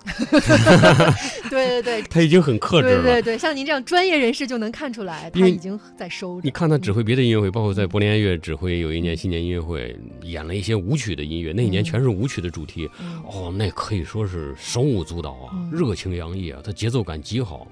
[1.51, 3.03] 对 对对， 他已经很克制了。
[3.03, 6.41] 对对对，像您这样专业人士就能看出来，他已经在收。
[6.43, 12.89] 你看他指挥别的音乐会，包括在柏林爱乐指挥有一年新年音乐会，演了一些舞曲的音乐，那一年全是舞曲的主题。
[13.27, 17.69] 哦，那可以说是手舞足蹈啊，热情洋溢啊，他节奏感极好。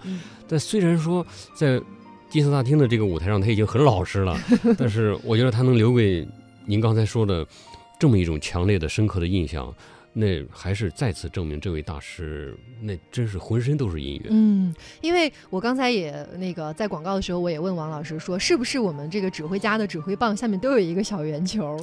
[0.47, 1.81] 但虽然说在
[2.29, 4.39] 金色大厅的这个舞台上他已经很老实了，
[4.79, 6.29] 但是我觉得他能留给
[6.67, 7.45] 您刚才说的
[7.99, 9.75] 这么一种强烈的、深刻的印象。
[10.12, 14.29] 那还是再次证明这位大师，那真是浑身都是音乐。
[14.31, 21.79] 嗯，因为我刚才也那个在广告的时候，我也问王老师说，是不是我们这个指挥家的指挥棒下面都有一个小圆球？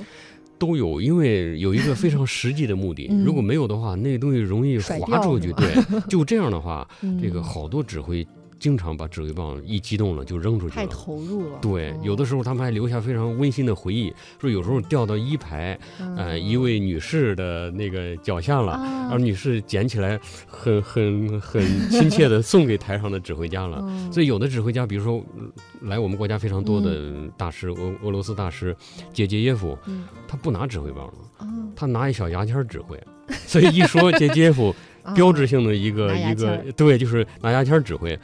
[0.59, 3.07] 都有，因为有一个非常实际的目的。
[3.23, 5.53] 如果没有的话，那个东西容易滑出去。
[5.53, 5.75] 对，
[6.09, 6.87] 就这样的话，
[7.21, 8.27] 这个好多指挥。
[8.59, 11.59] 经常把指挥棒一激动了就扔出去，太投入了。
[11.61, 15.77] 对，有的时候他们还留下非常温馨的回忆，说有时候掉到一排，
[16.17, 23.83] 呃，一位女士的那个脚下了，然后女士捡起来，很很很亲切的送给台上的指挥家了。
[24.11, 25.23] 所以有的指挥家，比如说
[25.81, 28.75] 来我们国家非常多的大师，俄俄罗斯大师
[29.13, 29.77] 杰杰耶夫，
[30.27, 31.13] 他不拿指挥棒了，
[31.75, 32.97] 他拿一小牙签指挥。
[33.45, 34.73] 所以一说杰杰耶夫，
[35.13, 38.17] 标志性的一个一个对，就是拿牙签指挥。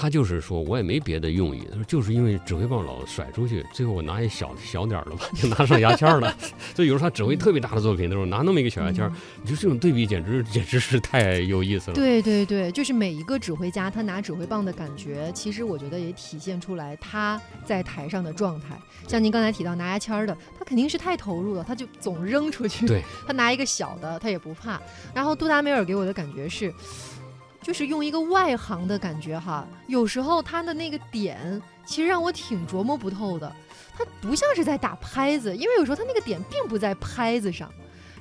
[0.00, 1.66] 他就是说，我也没别的用意。
[1.68, 6.32] 他说，就是因为指挥棒老甩出去，最后我拿一小小点儿的吧， 就拿上牙签了。
[6.72, 9.10] 所以有时候他指挥特别大的作品的时候，拿那么一个小牙签，
[9.42, 11.94] 你就这种对比简直简直是太有意思了。
[11.94, 18.78] 对对对，就是每一个指挥家他拿指挥棒的感觉，其实我觉得也体现出来他在台上的状态。
[19.08, 22.86] 像您刚才提到拿牙签的，他肯定是太投入了，他就总扔出去。
[22.86, 24.80] 对， 他拿一个小的，他也不怕。
[25.12, 26.72] 然后杜达梅尔给我的感觉是。
[27.62, 33.52] 就是用一个外行的感觉哈，有时候他的那个点其实让我挺琢磨不透的，
[33.96, 37.70] 他不像是在打拍子，因为有时候他那个点并不在拍子上，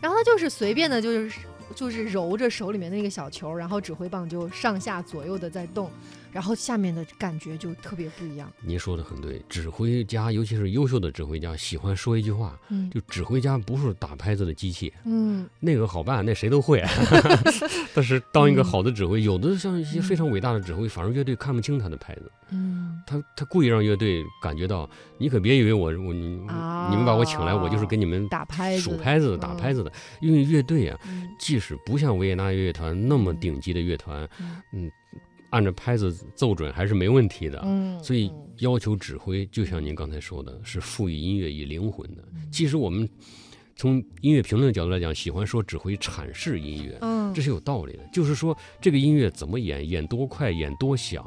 [0.02, 1.40] 然后他就是随便的，就是
[1.76, 5.92] 就是揉着手里面那个小球，然后指挥棒就上下左右的在动。
[6.32, 8.52] 然后下面的感觉就特别不一样。
[8.62, 16.84] 您说的很对，指挥家，尤其是优秀的指挥家，喜欢说一句话，嗯，就指挥家不是打拍子的机器，嗯，那个好办，那谁都会。
[17.94, 26.28] 但是当一个好的指挥，有的像一些非常伟大的指挥，反而乐队看不清他的拍子，嗯，他他故意让乐队感觉到，你可别以为我我你
[26.90, 31.00] 你们把我请来，我就是给你们打拍数拍子的打拍子的，因为乐队啊，
[31.40, 34.28] 即使不像维也纳乐团那么顶级的乐团，
[34.74, 34.92] 嗯。
[35.50, 42.24] 按着拍子奏准还是没问题的，嗯，所以要求指挥，就像您刚才说的，是赋予音乐以灵魂的。
[42.52, 43.08] 其实我们
[43.76, 48.00] 从音乐评论角度来讲，喜欢说指挥阐释音乐，嗯，这是有道理的。
[48.12, 51.26] 就是说这个音乐怎么演，演多快，演多响，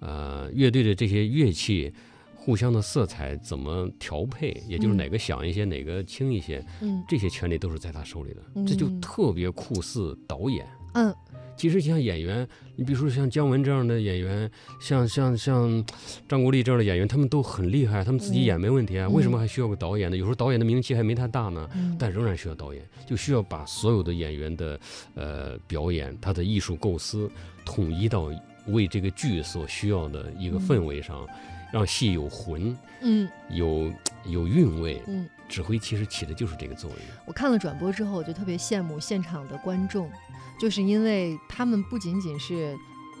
[0.00, 1.92] 呃，乐队的这些乐器
[2.34, 11.14] 互相的色彩怎么调配，也就是哪个响一些，哪个轻一些，嗯，这些权利都是在他手里的，这就特别酷似导演，嗯。
[11.56, 12.46] 其实像演员，
[12.76, 14.50] 你比如说像姜文这样的演员，
[14.80, 15.84] 像像像
[16.28, 19.08] 张国立这样的演员，他们都很厉害，他们自己演没问题啊。
[19.08, 20.16] 为什么还需要个导演呢？
[20.16, 24.80] 有时候导演的名气还没他大呢，但仍然需要导演，就需要把所有的演员的
[25.14, 27.30] 呃表演，他的艺术构思
[27.64, 28.30] 统一到
[28.68, 31.26] 为这个剧所需要的一个氛围上，
[31.72, 33.92] 让戏有魂，嗯，有
[34.26, 35.00] 有韵味。
[35.06, 36.98] 嗯，指挥其实起的就是这个作用。
[37.26, 40.10] 我看了转播之后，我就特别羡慕现场的观众，
[40.58, 42.76] 就是因为他们不仅仅是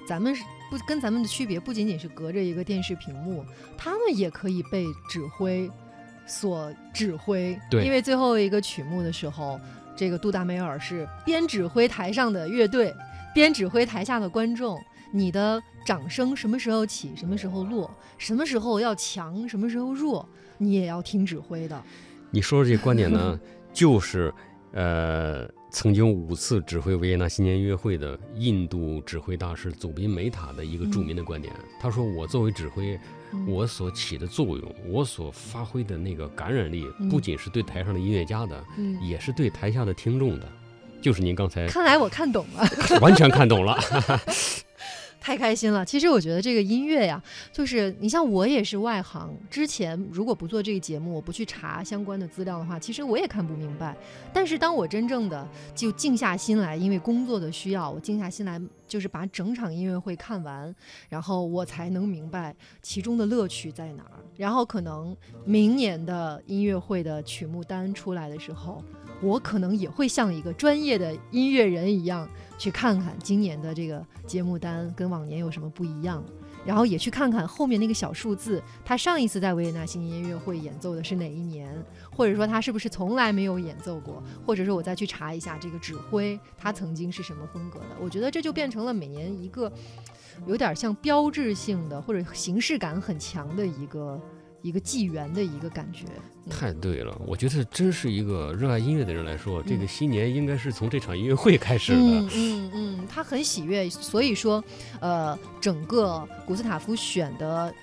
[0.06, 0.34] 咱们
[0.70, 3.44] 不跟咱们的区别，不仅仅是隔着一个电视屏幕，
[3.76, 5.70] 他们也可以被指挥
[6.26, 7.58] 所指挥。
[7.70, 9.60] 对，因为最后一个曲目的时候，
[9.96, 12.94] 这个杜达梅尔是边指挥台上的乐队，
[13.34, 14.78] 边指挥台下的观众。
[15.12, 20.28] 你的掌声什么时候起，什么时候落，什么时候要强，什么时候弱，
[20.58, 21.80] 你也要听指挥的。
[22.32, 23.38] 你说的这观点呢，
[23.72, 24.34] 就是，
[24.72, 31.52] 呃，曾经五次指挥维也纳新年音乐会的印度指挥大师祖宾梅塔的一个著名的观点。
[31.80, 32.96] 他说：“我作为指挥，
[33.44, 38.64] 我所起的作用，我所发挥的那个感染力，不仅是对台上的音乐家的，
[39.02, 40.48] 也是对台下的听众的。”
[41.02, 42.64] 就是您刚才，看来我看懂了，
[43.00, 43.76] 完全看懂了。
[45.24, 45.82] 太开心了！
[45.82, 53.96] 其实我觉得这个音乐呀，就是你像我也是外行，之前如果不做这个节目，我不去查相关的资料的话，其实我也看不明白。
[54.34, 60.74] 但是当我真正的就静下心来，因为工作的需要，我静下心来，就是把整场音乐会看完，
[61.08, 64.20] 然后我才能明白其中的乐趣在哪儿。
[64.36, 65.16] 然后可能
[65.46, 68.84] 明年的音乐会的曲目单出来的时候，
[69.22, 72.28] 我可能也会像一个专业的音乐人一样。
[72.56, 76.22] 去看看今年的这个节目单跟往年有什么不一样，
[76.64, 81.70] 然后也去看看后面那个小数字，他上一次在维也纳新年音乐会演奏的是哪一年，
[82.10, 87.96] 或者说他是不是从来没有演奏过，或者说我再去查一下这个指挥他曾经是什么风格的。
[88.00, 89.70] 我觉得这就变成了每年一个
[90.46, 94.20] 有点像标志性的或者形式感很强的一个。
[94.64, 96.06] 一个纪元的一个感觉，
[96.48, 97.14] 太对了。
[97.26, 101.98] 我觉得真是一个热爱音乐的人来说，这个新年应该是从这场音乐会开始的。
[101.98, 104.64] 嗯嗯嗯，他很喜悦，所以说，
[105.00, 107.74] 呃，整个古斯塔夫选的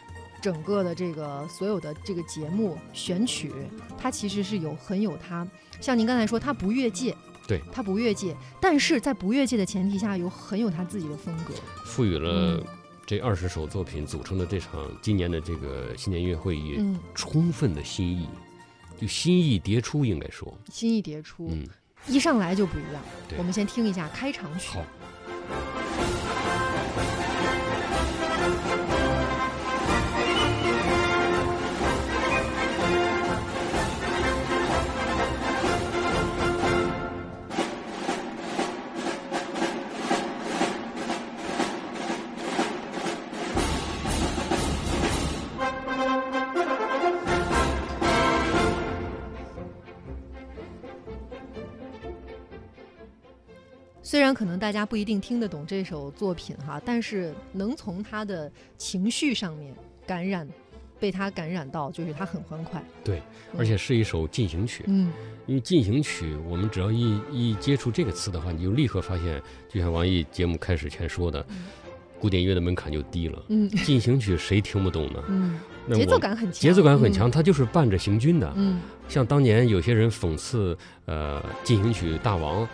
[0.42, 3.52] 整个的这个所有的这个节目选曲，
[3.96, 5.48] 他其实是有很有他，
[5.80, 7.16] 像您刚才说，他不越界，
[7.48, 11.54] 对他不越界，但是在不越界的前提下，有很有他自己的风格，
[11.86, 12.60] 赋予了。
[13.12, 16.82] 这二十首作品组成的这场今年的这个新年音乐会也，
[17.14, 18.26] 充分的新意，
[18.98, 21.68] 就新意迭出，应该说新意迭出，嗯，
[22.08, 23.04] 一上来就不一样。
[23.38, 24.70] 我们先听一下开场曲。
[24.70, 24.86] 好。
[54.22, 59.74] 然可能大家不一定听得懂这首作品哈，但是能从他的情绪上面
[60.06, 60.48] 感染，
[61.00, 62.84] 被他感染到，就是他很欢快。
[63.04, 63.22] 对，
[63.58, 64.84] 而且是一首进行曲。
[64.88, 65.12] 嗯，
[65.46, 71.46] 因为进行曲，我们只要一一接触这个词的话，你就立刻发现，就像王毅节目开始前说的，
[72.20, 73.42] 古典音乐的门槛就低了。
[73.50, 75.24] 嗯，进行曲谁听不懂呢？
[75.30, 75.60] 嗯，
[75.94, 78.52] 节奏感很强，节奏感很强，它就是伴着行军的。
[78.56, 82.68] 嗯，像当年有些人讽刺呃进行曲大王。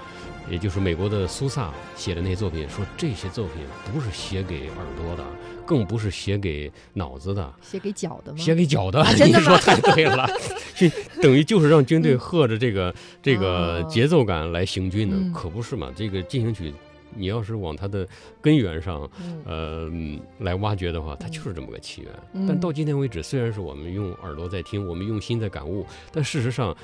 [0.50, 5.24] 也就是美国的苏萨写的那些作品，说这些作品不是写给耳朵的，
[5.66, 8.38] 更不是写给脑子的，写给脚的吗？
[8.38, 10.26] 写给脚的， 你说太对了，
[10.76, 10.88] 就
[11.22, 15.92] 等于就是让军队和着这个这个节奏感来行军的，可不是嘛？
[15.96, 16.74] 这个进行曲，
[17.14, 18.08] 你要是往它的
[18.42, 19.10] 根源上，
[19.46, 19.92] 呃，
[20.40, 22.48] 来挖掘的话，它就是这么个起源。
[22.48, 26.76] 但到今天为止，虽然是我们用耳朵在听，我们用心在感悟，但事实上，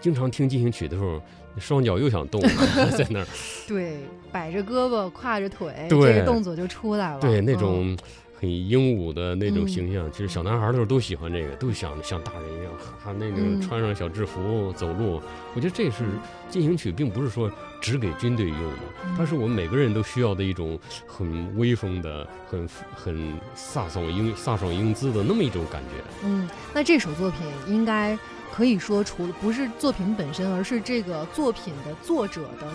[0.00, 1.18] 经常听进行曲的时候。
[1.58, 2.48] 双脚又想动了，
[2.96, 3.26] 在那儿，
[3.66, 3.98] 对，
[4.30, 7.20] 摆着胳膊，挎着腿，这个动作就出来了。
[7.20, 7.96] 对，那种
[8.38, 15.20] 很英武的那种形象，其实小男孩的时候都喜欢这个，都想像大人一样，还那种穿上小制服走路。
[15.54, 16.04] 我觉得这是
[16.50, 17.50] 进行曲，并不是说
[17.80, 18.82] 只给军队用的，
[19.16, 26.04] 它是我们每个人都需要的一种很威风的、很很飒爽英飒爽英姿的那么一种感觉。
[26.22, 28.18] 嗯，那这首作品应该。
[28.56, 32.66] 可以说，除了不是作品本身，而是这个作品的作者的，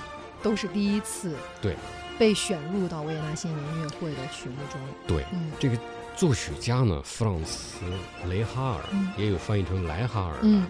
[0.44, 1.76] 都是第一次对
[2.20, 4.80] 被选入到维也纳新年音乐会的曲目中。
[5.08, 5.76] 对，嗯，这个
[6.16, 7.80] 作曲家呢，弗朗茨·
[8.30, 8.82] 雷哈尔，
[9.18, 10.62] 也有翻译成莱哈尔的，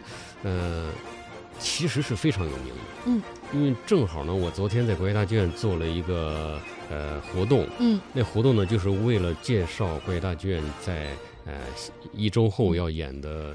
[0.43, 0.89] 呃，
[1.59, 2.81] 其实是非常有名的。
[3.07, 6.57] 嗯，因为正好呢，我昨天在国家大剧院做了一个
[6.89, 11.09] 呃活动，嗯，那活动呢，就是为了介绍国家大剧院在
[11.45, 11.53] 呃
[12.13, 13.53] 一周后要演的。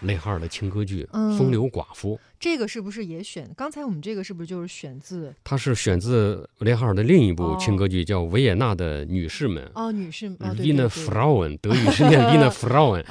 [0.00, 2.16] 雷哈尔的轻歌剧《风流寡妇》。
[2.38, 3.50] 这个是不是也选？
[3.56, 5.34] 刚才我们这个是不是就是选自？
[5.44, 9.64] 它是选自雷哈尔的另一部轻歌剧，叫《维也纳的女士们》。
[9.74, 13.04] 哦，女士们，Wiener Frauen，德语是念 Wiener Frauen。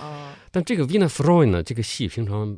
[0.51, 2.57] 但这个 Wiener Frauen 呢，这个戏平常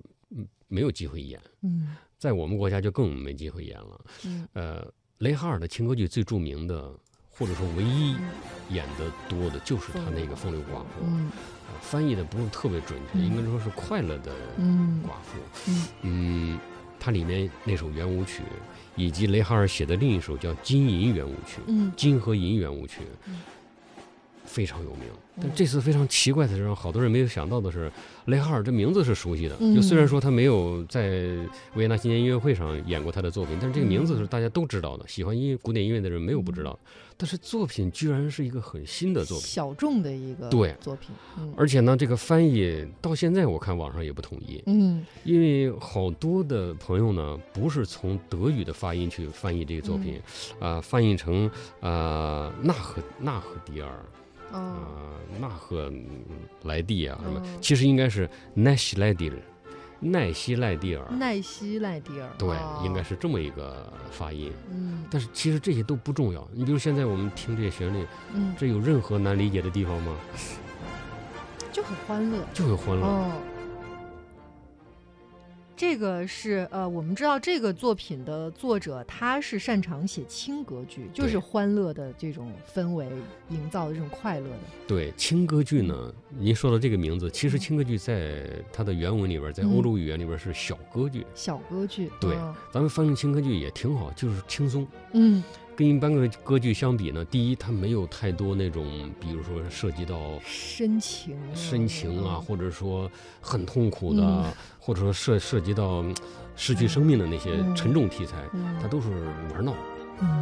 [0.70, 1.40] 没有机会演。
[1.62, 4.06] 嗯，在我们国家就更没机会演了。
[4.26, 6.90] 嗯，呃，雷哈尔的轻歌剧最著名的，
[7.30, 8.16] 或者说唯一
[8.70, 11.04] 演的多的，就是他那个《风流寡妇》。
[11.04, 11.30] 嗯。
[11.92, 14.32] 翻译的不是特别准确，应该说是快乐的
[15.04, 15.72] 寡妇。
[16.04, 16.58] 嗯，
[16.98, 18.44] 它里面那首圆舞曲，
[18.96, 23.00] 以及雷哈尔写的另一首叫《金银圆舞曲》，嗯金和银圆舞曲。
[24.44, 25.06] 非常有名，
[25.39, 27.89] 但这次非常奇怪的是，让好多人没有想到的是，
[28.26, 29.56] 雷哈尔这名字是熟悉的。
[29.74, 31.10] 就虽然说他没有在
[31.76, 35.08] 维也纳新年音乐会上演过他的作品，但是这个名字是大家都知道的。
[35.08, 36.78] 喜欢音古典音乐的人没有不知道。
[37.22, 41.11] 但是作品居然是一个很新的作品，小众的一个对作品。
[41.55, 44.59] 而且呢，这个翻译到现在我看网上也不统一。
[44.65, 50.19] 嗯，因为好多的朋友呢，不是从德语的发音去翻译这个作品，
[50.59, 51.47] 啊，翻译成
[51.80, 54.03] 啊纳赫纳赫迪尔。
[54.51, 55.89] 啊，纳赫
[56.63, 57.41] 莱蒂啊，什么？
[57.61, 59.38] 其实应该是奈西莱蒂尔，
[60.02, 62.49] 奈西赖蒂尔，奈西赖蒂尔，对，
[62.84, 64.52] 应该是这么一个发音。
[64.72, 66.45] 嗯，但是其实这些都不重要。
[66.52, 70.16] 你比如现在我们听这些旋律，嗯，这有任何难理解的地方吗？
[71.72, 73.32] 就很欢乐，就很欢乐。
[75.82, 83.08] 这个是呃，我们知道这个作品的作者他是擅长写轻歌剧，就是欢乐的这种氛围
[83.50, 84.60] 营造的这种快乐的。
[84.88, 91.26] 对轻歌剧呢，您说到这个名字，其实轻歌剧在它的原文里边，在欧洲语言里边是小歌剧。
[91.34, 92.12] 小歌剧。
[92.20, 92.36] 对，
[92.72, 94.88] 咱们翻译轻歌剧也挺好，就是轻松。
[95.14, 95.44] 嗯。
[95.74, 98.86] 跟一般的歌剧相比呢，第一，它没有太多那种，
[99.20, 103.10] 比如说涉及到深情、深情啊，或者说
[103.40, 104.54] 很痛苦的，
[104.84, 106.04] 或者说涉涉及到
[106.56, 108.38] 失去生命的那些沉重题材，
[108.82, 109.08] 它都是
[109.54, 109.74] 玩闹，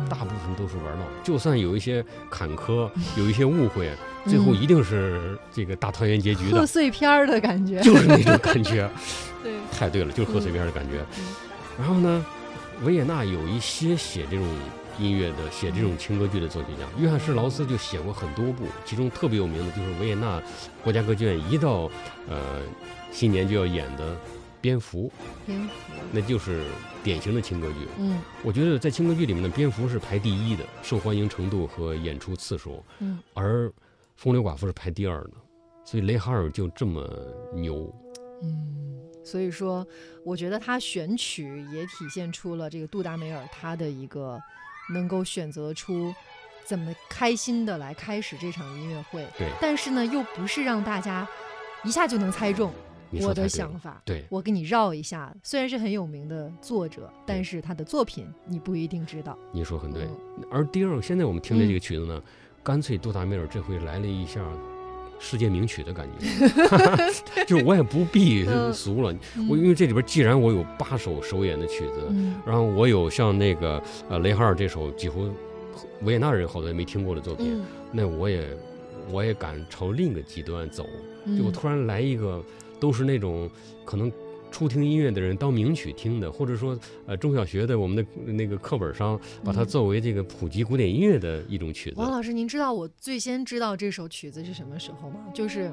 [0.10, 1.06] 大部分都是玩闹。
[1.22, 3.92] 就算有一些坎坷，有一些误会，
[4.26, 6.58] 最后一定是这个大团圆结局的。
[6.58, 8.90] 贺岁片的感觉，就是那种感觉。
[9.44, 11.06] 对，太对了，就是贺岁片的感觉。
[11.78, 12.26] 然后呢，
[12.84, 14.48] 维也纳有一些写这种。
[15.02, 20.42] 音乐的写这种轻歌剧的作曲家约翰施劳斯就写过很多部，其中特别有名的就是维也纳
[20.84, 21.90] 国家歌剧院一到
[22.28, 22.60] 呃
[23.12, 24.14] 新年就要演的
[24.62, 25.08] 《蝙蝠》，
[25.46, 25.70] 蝙蝠，
[26.12, 26.66] 那就是
[27.04, 27.88] 典型的轻歌剧。
[27.98, 32.84] 嗯，我觉得在轻歌剧里面的蝙蝠是排第一的，受欢迎程度和演出次数。
[33.00, 33.68] 嗯，而
[34.16, 35.32] 《风流寡妇》是排第二的，
[35.86, 37.08] 所以雷哈尔就这么
[37.54, 37.94] 牛。
[38.42, 39.86] 嗯，所以说，
[40.24, 44.40] 我觉得他选曲也体现出了这个杜达梅尔他的一个。
[44.92, 46.12] 能够选择出
[46.66, 51.28] 怎么开心的来开始这场音乐会，对，但是呢，又不是让大家
[51.84, 52.74] 一下就能猜中
[53.22, 54.02] 我的想法。
[54.06, 59.38] 对，我给你绕一下，虽然是很有名的作者，但是他的作品你不一定知道。
[59.52, 60.08] 你说很对。
[60.52, 62.22] 而第二个，现在我们听的这个曲子呢，
[62.64, 64.42] 干脆杜达梅尔这回来了一下
[65.20, 66.26] 世界名曲的感觉，
[67.46, 69.14] 就我也不必俗了。
[69.50, 72.08] 我因为这里边既然我有八首首演的曲子，
[72.46, 75.30] 然后我有像那个呃雷哈尔这首几乎
[76.04, 78.48] 维也纳人好多也没听过的作品，那我也
[79.12, 80.86] 我也敢朝另一个极端走，
[81.38, 82.42] 就我突然来一个
[82.80, 83.50] 都是那种
[83.86, 84.12] 可能。
[84.52, 86.76] 初听音乐的人当名曲听的，或者说，
[87.06, 88.04] 呃，中小学的我们的
[88.34, 91.96] 那个课本上把它作为这个普及古典音乐的一种曲子。
[92.00, 95.20] 王老师，您知道我最先知道这首曲子是什么时候吗？
[95.36, 95.72] 就是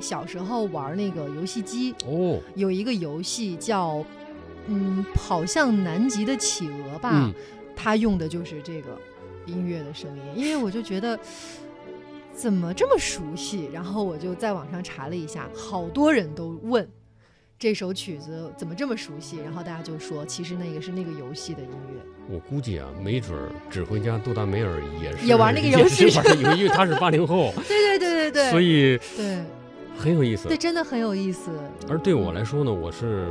[0.00, 4.04] 小时候玩那个游戏机哦，有一个游戏叫
[4.66, 7.32] 嗯跑向南极的企鹅吧，
[7.76, 8.98] 它用的就是这个
[9.46, 11.16] 音乐的声音，因为我就觉得
[12.36, 16.86] 怎么这么熟悉，然后我就在网上查了一下，好多人都问。
[17.58, 19.38] 这首曲子怎么这么熟悉？
[19.38, 22.00] 然后大家就说，其实那个是那个游戏的音乐。
[22.28, 26.04] 我估计啊，没准儿指挥家杜达梅尔也是也玩那个 游戏，
[26.58, 27.54] 因为他是八零后。
[27.66, 28.50] 对对对对对。
[28.50, 29.42] 所以对，
[29.96, 30.48] 很有意思。
[30.48, 31.50] 对，真的很有意思。
[31.88, 33.28] 而对我来说呢，我是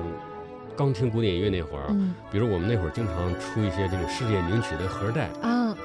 [0.76, 1.95] 刚听古典音乐那会儿，
[2.32, 5.78] 比如我们那会儿经常出一些这种世界名曲的盒带啊。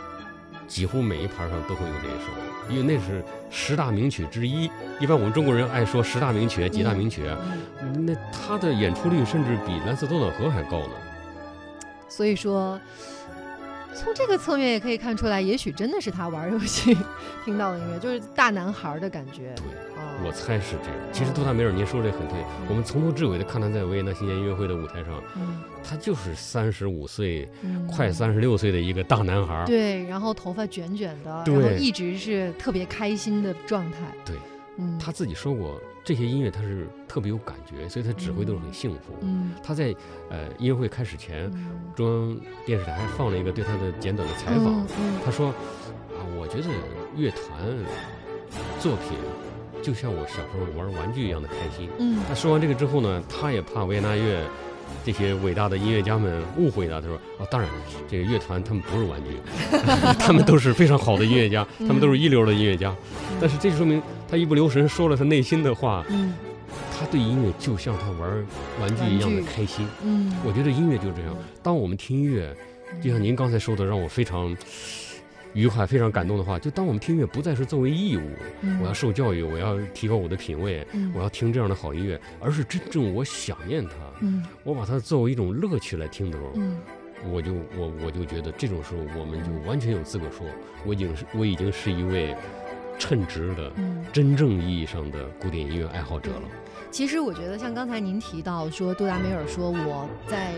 [0.70, 4.70] 几乎每一盘上都会有这一首，因为那是十大名曲之一。
[5.00, 7.24] 一般我们中国人爱说十大名曲、几大名曲，
[7.98, 10.92] 那他的演出率甚至比蓝色多瑙河还高呢。
[12.08, 12.80] 所以说。
[13.94, 16.96] 从这个侧面也可以看出来，也许真的是他玩游戏
[17.44, 19.54] 听到的音乐，就是大男孩的感觉。
[19.56, 19.64] 对，
[20.24, 20.98] 我猜是这样。
[21.12, 22.38] 其实杜达梅尔，您说这很对。
[22.68, 25.22] 我们从头至尾的看他在维也纳新年音乐会的舞台上，
[25.82, 27.48] 他就是三十五岁，
[27.88, 29.64] 快三十六岁的一个大男孩。
[29.66, 33.98] 对，然后头发卷卷的，然后一直是特别开心的状态。
[34.24, 34.36] 对，
[34.98, 39.14] 他自己说过，这些音乐他是特别有感觉，所以他指挥都是很幸福。
[39.20, 39.94] 嗯，他在
[40.28, 41.50] 呃音乐会开始前，
[41.94, 44.86] 中央电视台还放了一个对他的简短的采访。
[45.24, 45.48] 他说
[46.16, 46.68] ：“啊，我觉得
[47.16, 47.44] 乐团
[48.80, 49.18] 作品
[49.82, 54.42] 就像我小时候玩玩具一样的开心。”嗯，他说完这个之后呢，他也怕维也纳乐。
[55.04, 57.70] 这些伟大的音乐家们误会了，他说：“哦，当然，
[58.08, 59.38] 这个乐团他们不是玩具，
[60.18, 62.94] 他们都是非常好的音乐家，他们都是一流的音乐家。
[63.40, 66.04] 但是这说明他一不留神说了他内心的话。
[66.96, 68.46] 他对音乐就像他玩
[68.80, 69.86] 玩具一样的开心。
[70.04, 71.36] 嗯，我觉得音乐就这样。
[71.62, 72.54] 当我们听音乐，
[73.02, 74.56] 就像您刚才说的，让我非常。”
[75.52, 78.22] 愉快非常感动的话，就当我们听音乐不再是作为义务，
[78.80, 83.90] 我要受教育，我要提高我的品味，我要听这样的好音乐，而是真正我想念它，
[84.62, 86.52] 我把它作为一种乐趣来听的时候，
[87.32, 90.46] 我就我我就觉得这种时候我们就完全有资格说，
[90.86, 92.32] 我已经是我已经是一位
[93.00, 93.72] 称职的
[94.12, 96.42] 真正意义上的古典音乐爱好者了。
[96.90, 100.52] 其实我觉得，像刚才您提到说，杜达梅尔说我在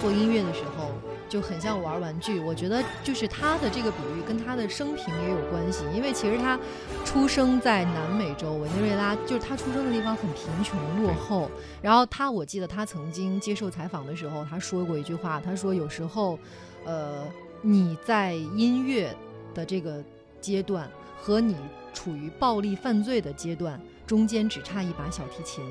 [0.00, 0.92] 做音乐的时候
[1.30, 2.38] 就很像玩玩具。
[2.40, 6.60] 我觉得就是他的这个比喻跟他的生平也有关系，因为其实他
[7.06, 11.50] 出生在南美洲委内瑞拉，就是他出生的地方很贫穷落后。
[11.80, 16.38] 然后他，我记得他曾经接受采访的时候，他说过一句话，他说有时候，
[16.84, 17.24] 呃，
[17.62, 19.16] 你在音乐
[19.54, 20.04] 的这个
[20.38, 20.86] 阶段
[21.18, 21.56] 和你
[21.92, 23.80] 处于暴力犯罪的阶段。
[24.06, 25.62] 中间只差一把小提琴，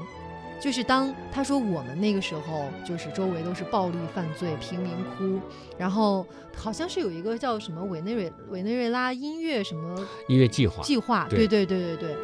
[0.62, 5.40] 就是当他说我们那个时候，就是周围都是暴力犯罪、贫民窟，
[5.76, 6.24] 然后
[6.56, 12.16] 好像是有一个叫什么委内瑞委内瑞拉音乐什么音乐计划计划，对对对对对，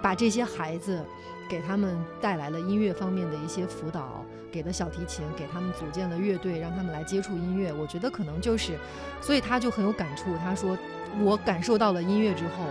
[0.00, 1.04] 把这些孩子
[1.50, 7.74] 给他们带来了音乐方面的一些辅导，给的小提琴，给他们组建了乐队，让他们来接触音乐。
[7.74, 8.78] 我觉得可能就是，
[9.20, 10.34] 所以他就很有感触。
[10.38, 10.74] 他说
[11.20, 12.64] 我感受到了音乐之后。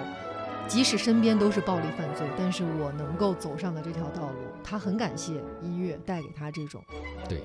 [0.68, 6.84] 即使身边都是暴力犯罪，但是我能够走上了这条道路，他很感谢音乐带给他这种。
[7.28, 7.41] 对，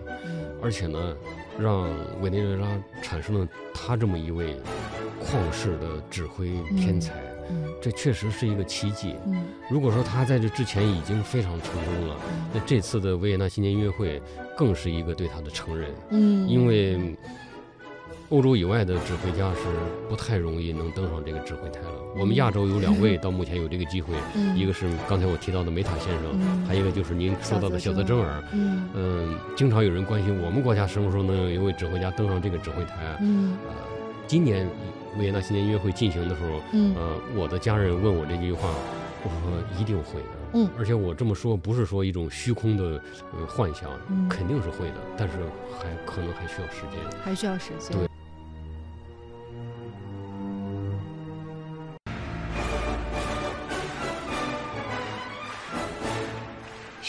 [0.60, 1.16] 而且呢，
[1.58, 1.88] 让
[2.20, 2.68] 委内瑞拉
[3.00, 4.56] 产生了他这么一位
[5.22, 7.14] 旷世的指挥天才，
[7.80, 9.14] 这确实是一个奇迹。
[9.70, 12.16] 如果说他在这之前已经非常成功了，
[12.52, 14.20] 那这次的维也纳新年音乐会
[14.56, 15.90] 更是一个对他的承认。
[16.10, 17.16] 嗯，因为。
[18.32, 19.60] 欧洲以外的指挥家是
[20.08, 21.92] 不太容易能登上这个指挥台了。
[22.16, 24.14] 我们亚洲有两位到目前有这个机会，
[24.56, 28.42] 一个是刚才我提到的梅塔先生，还有一个就是您说到的小泽征尔。
[28.52, 33.18] 嗯，经常有人关心我们国家什么时候能有一位指挥家登上这个指挥台。
[33.20, 33.74] 嗯，呃，
[34.26, 34.66] 今年
[35.18, 38.70] 维也纳新年音乐会进行的时候，呃，我的家人问我这句话，
[39.24, 40.28] 我说一定会的。
[40.54, 42.98] 嗯，而且我这么说不是说一种虚空的
[43.38, 43.90] 呃幻想，
[44.26, 45.34] 肯定是会的，但是
[45.78, 47.98] 还可能还需要时间，还需要时间。
[47.98, 48.08] 对。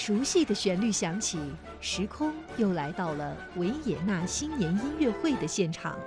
[0.06, 1.40] 熟悉的旋律响起，
[1.80, 5.98] 时空又来到了维也纳新年音乐会的现场。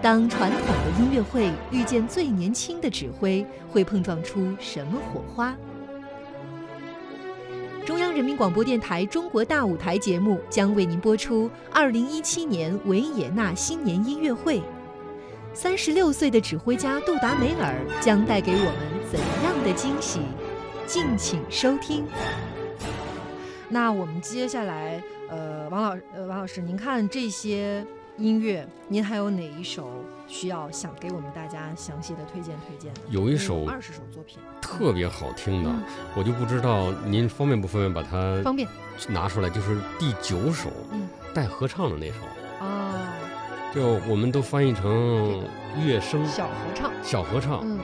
[0.00, 5.56] 当传统的音乐会遇见最年轻的指挥，会碰撞出什么火花？
[7.84, 14.62] 中央人民广播电台《中国大舞台》节目将为您播出二零一七年维也纳新年音乐会。
[15.52, 18.74] 三十六岁的指挥家杜达梅尔将带给我们
[19.10, 20.20] 怎样的惊喜？
[20.86, 22.06] 敬请收听。
[23.68, 27.84] 那我们接下来，呃，王老，呃，王老师，您看这些
[28.16, 29.90] 音乐，您还有哪一首
[30.26, 32.92] 需要想给我们大家详细的推荐推荐？
[33.10, 35.70] 有一首二十首作品，特别好听的，
[36.16, 38.66] 我就不知道您方便不方便把它方便
[39.08, 40.70] 拿出来，就是第九首，
[41.34, 42.18] 带合唱的那首。
[43.72, 45.44] 就我们都翻译成
[45.84, 47.60] 乐声小合唱，小合唱。
[47.62, 47.78] 嗯，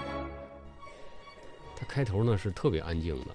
[1.77, 3.27] 它开头呢是特别安静的。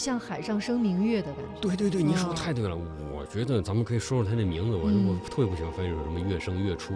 [0.00, 1.60] 像海上生明月的感觉。
[1.60, 2.76] 对对对，你说太对了。
[3.12, 6.94] 我觉得咱们可以说说他那名字，我我特别不喜欢翻译成什么“月升月出”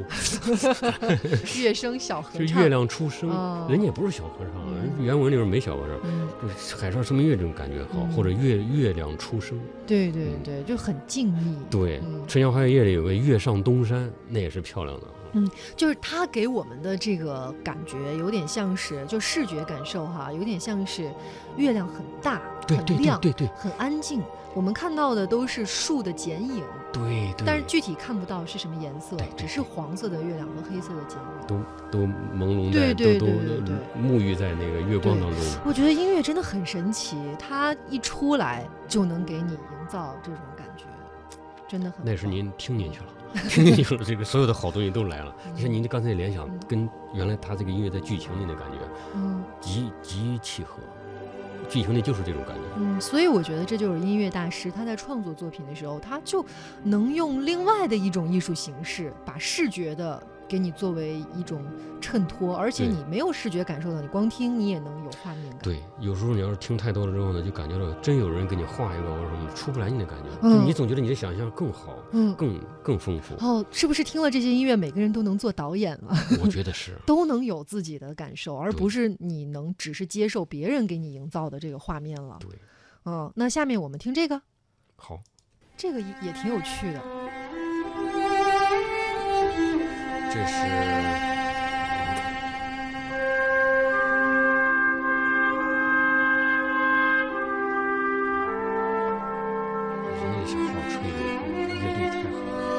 [1.60, 3.28] 月升小和尚，就月亮出生，
[3.68, 6.00] 人家也不是小和尚，人原文里边没小和尚，
[6.42, 9.60] 就是海上生明月这种感觉好，或者月月亮出生。
[9.86, 11.54] 对对对，就很静谧。
[11.70, 15.06] 对，《春江花月夜》里有个月上东山，那也是漂亮的。
[15.34, 21.12] 嗯，就是它给我们的这个感觉有点像是，就视觉感受哈，有点像是
[21.56, 24.22] 月亮很大、很亮、对对，很安静。
[24.54, 26.62] 我们看到的都是树的剪影，
[26.92, 31.58] 对对，但是具体看不到是什么颜色，只是黄色的月亮和黑色的剪影，都
[31.90, 33.26] 都朦胧在，都都
[34.00, 35.40] 沐浴在那个月光当中。
[35.66, 40.84] 我觉得音乐真的很神奇，它一出来就能给你营造这种感觉，
[41.66, 42.04] 真的很。
[42.04, 43.06] 那是您听进去了。
[43.48, 45.34] 听 见有了，这个所有的好东西都来了。
[45.54, 48.78] 就像，您刚才联想跟原来他这个音乐在剧情里的感觉，
[49.14, 50.78] 嗯，极极契合。
[51.68, 52.62] 剧情里就是这种感觉。
[52.76, 56.44] 嗯，所以我觉得这就是音乐大师他在创作作品的时候，他就
[56.82, 60.22] 能用另外的一种艺术形式，把视觉的。
[60.54, 61.64] 给你作为一种
[62.00, 65.58] 衬托，而且你没有视觉感受到，你光听你也能有画面感。
[65.64, 73.34] 对，有时候你要是听太多了之后呢，就感觉到真有人给你画一个，或者什么出不来你的感觉，就你总觉得你的想象更好，嗯，更更丰富。
[73.44, 76.14] 哦，是不是听了这些音乐，每个人都能做导演了？
[76.40, 82.36] 我觉得是，都能有自己的感受，而不是你能只是接受别人给你营造的这个画面了。
[82.38, 82.50] 对，
[83.06, 84.40] 嗯，那下面我们听这个，
[84.94, 85.20] 好，
[85.76, 87.23] 这个也挺有趣的。
[90.34, 90.52] 这是。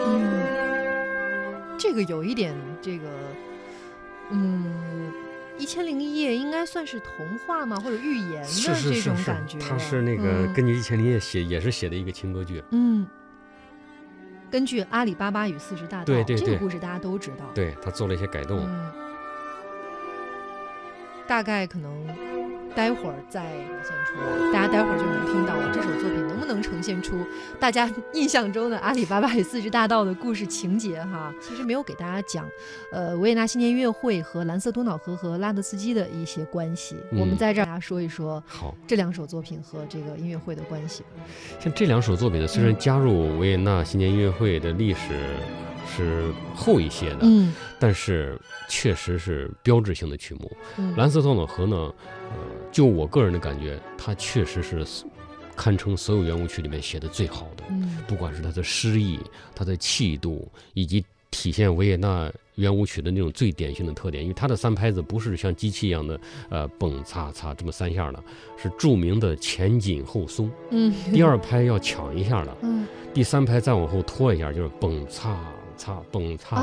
[0.06, 3.08] 嗯，这个有一点这个，
[4.32, 4.66] 嗯，
[5.58, 7.80] 《一千零一夜》应该算是童话吗？
[7.80, 9.58] 或者寓言的这种感觉？
[9.60, 12.62] 它是那个根据《一千零一夜》写，也是写的一个情歌剧。
[12.72, 13.08] 嗯。
[14.56, 17.44] 根据《阿里巴巴与四十大盗》这个故事，大家都知道。
[17.54, 18.66] 对他做了一些改动，
[21.28, 22.35] 大概可能。
[22.76, 25.72] 待会儿再呈现出来，大家待会儿就能听到了。
[25.74, 27.16] 这首作品能不能呈现出
[27.60, 31.02] 大家 印象中的《阿里巴巴与四十大盗》的故事情节？
[31.04, 32.46] 哈，其实没有给大家讲，
[32.92, 36.98] 呃，维也纳新年音乐会和蓝色多瑙河和拉德斯基的一些关系。
[37.12, 41.04] 我们在这儿大家说一说，好，这两首作品和这个音乐会的关系。
[41.60, 45.00] 像这两首作品呢，虽然加入维也纳新年音乐会的历史。
[45.88, 50.52] 是厚一些的，嗯，但是确实是标志性的曲目。
[50.98, 52.38] 蓝色多瑙河呢，呃，
[52.76, 54.86] 就我个人的感觉，它确实是
[55.56, 57.64] 堪称所有圆舞曲里面写的最好的。
[57.70, 59.18] 嗯，不管是他的诗意、
[59.56, 61.02] 他的气度，以及
[61.32, 66.20] 体现维也纳圆舞曲的那种最典型的特点，因为他的三拍子不是像机器一样的，
[66.50, 68.22] 呃，蹦擦擦这么三下的，
[68.62, 70.52] 是著名的前紧后松。
[70.72, 75.40] 嗯，第二拍要抢一下的，嗯，第三拍再往后拖一下，就是蹦擦。
[75.78, 76.56] 擦，蹦擦，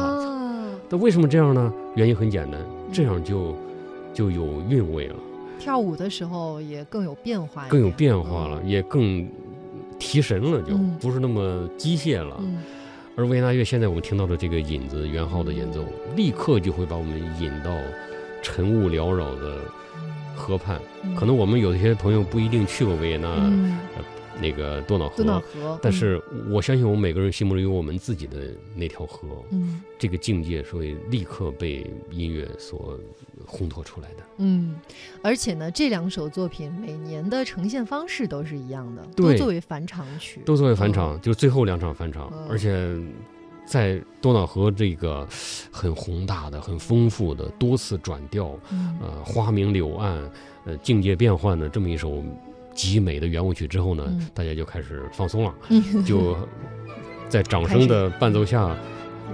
[0.90, 1.72] 那为什么这样呢？
[1.96, 2.60] 原因很简单，
[2.92, 3.56] 这样就
[4.12, 5.16] 就有韵味了。
[5.62, 9.24] 跳舞的时候也更有变化，更有变化了，也更
[9.96, 12.42] 提神了，就不是那么机械了。
[13.14, 15.84] 而维也纳乐现在我们听到的这个引子，元昊的演奏，
[16.16, 17.70] 立刻就会把我们引到
[18.42, 19.60] 晨雾缭绕的
[20.34, 20.80] 河畔。
[21.16, 23.28] 可能我们有些朋友不一定去过维也纳。
[24.40, 25.78] 那个多瑙河，多瑙河。
[25.80, 28.38] 但是我相信，我们每个人心目中有我们自己的
[28.74, 29.28] 那条河。
[29.52, 32.98] 嗯，这个境界是会立刻被音乐所
[33.46, 34.16] 烘托出来的。
[34.38, 34.74] 嗯，
[35.22, 42.32] 而且呢，这两首作品每年的呈现方式都是一样的，都作为返场曲，都作为返场，就是最后两场返场。
[42.48, 42.96] 而且
[43.66, 45.26] 在多瑙河这个
[45.70, 48.58] 很宏大的、很丰富的、多次转调，
[49.00, 50.30] 呃，花明柳暗，
[50.64, 52.22] 呃，境界变换的这么一首。
[52.74, 55.54] 极美的圆舞曲之后呢，大家就开始放松了，
[56.06, 56.34] 就
[57.28, 58.74] 在掌声的伴奏下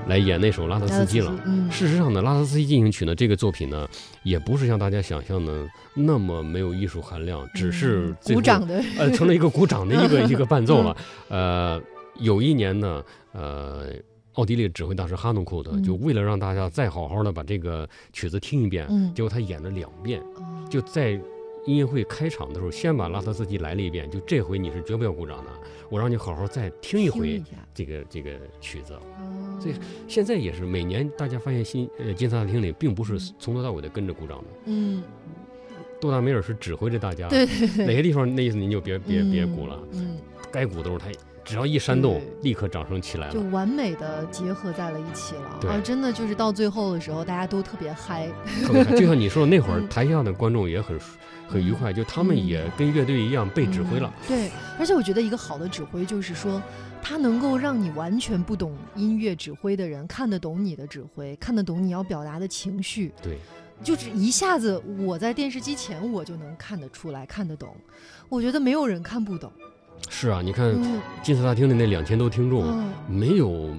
[0.07, 1.35] 来演那首拉德斯基了。
[1.71, 3.89] 事实上呢，拉德斯基进行曲呢，这个作品呢，
[4.23, 10.97] 也不是像大家想象的那么没有艺术含量，只是鼓掌的，呃，成了一个鼓掌的一个 一个伴奏了。
[11.29, 11.81] 呃，
[12.21, 13.91] 有一年呢，呃，
[14.35, 20.23] 奥地利指挥大师哈农库特就为了让大家再好好的把这个曲子听一遍，结果他演了两遍，
[20.71, 21.21] 就在。
[21.67, 25.51] 音乐会开场的时候，先把拉特斯基来了一遍，就这回你是绝不要鼓掌的，
[25.91, 27.43] 我让你好好再听一回
[27.75, 28.95] 这个这个曲子。
[29.59, 29.75] 所以
[30.07, 34.45] 现在也是每年大家发现新呃金萨大厅里并不是从头到尾的跟着鼓掌的。
[34.67, 35.03] 嗯，
[36.01, 37.47] 杜达梅尔是指挥着大家，对。
[37.85, 39.79] 哪些地方那意思您就别别别鼓了。
[39.93, 40.17] 嗯，
[40.53, 41.07] 该鼓的时候他
[41.45, 45.71] 只要一煽动，立刻掌声起来了，就完美的结合在了一起了。
[45.71, 48.29] 啊，真的就是到最后的时候，大家都特别嗨。
[48.63, 51.01] 特别嗨， 就像你说的那会儿，台下的观众也很
[51.49, 54.13] 很愉快，就他们也跟乐队一样被指挥了。
[54.29, 56.61] 对，而且我觉得一个好的指挥就是说，
[57.03, 63.13] 他能够让你完全不懂音乐指挥的人看得懂你的指挥，看得懂你要表达的情绪。
[63.23, 63.39] 对。
[63.83, 67.77] 就是一下子，我在电视机前我就能看得出来，看得懂。
[68.29, 69.53] 我觉得没有人看不懂。
[70.09, 70.75] 是啊，你看
[71.23, 73.71] 金色大厅的那两千多听众，没有。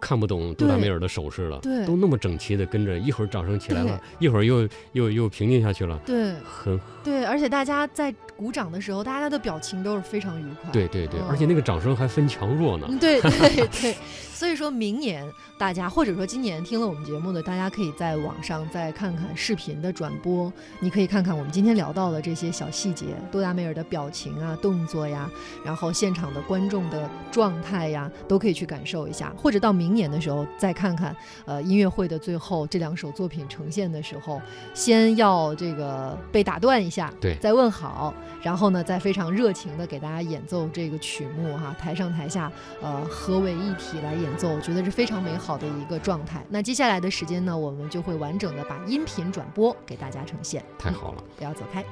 [0.00, 13.96] 看不懂杜达梅尔的手势了，对，都那么整齐的跟着，一会儿掌声起来了，一会儿又又又平静下去了，对，很对，而且大家在鼓掌的时候，大家的表情都是非常愉快，对对对，而且那个掌声还分强弱呢，对对对，
[14.32, 25.30] 所以说明年大家或者说今年听了我们节目的，大家可以在网上再看看视频的转播，你可以看看我们今天聊到的这些小细节，多达梅尔的表情啊、动作呀，
[25.64, 29.72] 然后现场的观众的状态呀，都可以去感受一下，或者到。
[29.72, 31.16] 明年的时候再看看，
[31.46, 34.38] 呃，音乐会的最后这两首作品呈现的时候，
[34.74, 46.44] 先要这个被打断一下，对，再问好，然后呢，再非常热情的给大家演奏这个曲目哈，台上台下呃合为一体来演奏，我觉得是非常美好的一个状态。
[46.48, 50.64] 那接下来的时间呢，我们就会完整的把音频转播给大家呈现。
[50.78, 51.84] 太好了，不要走开。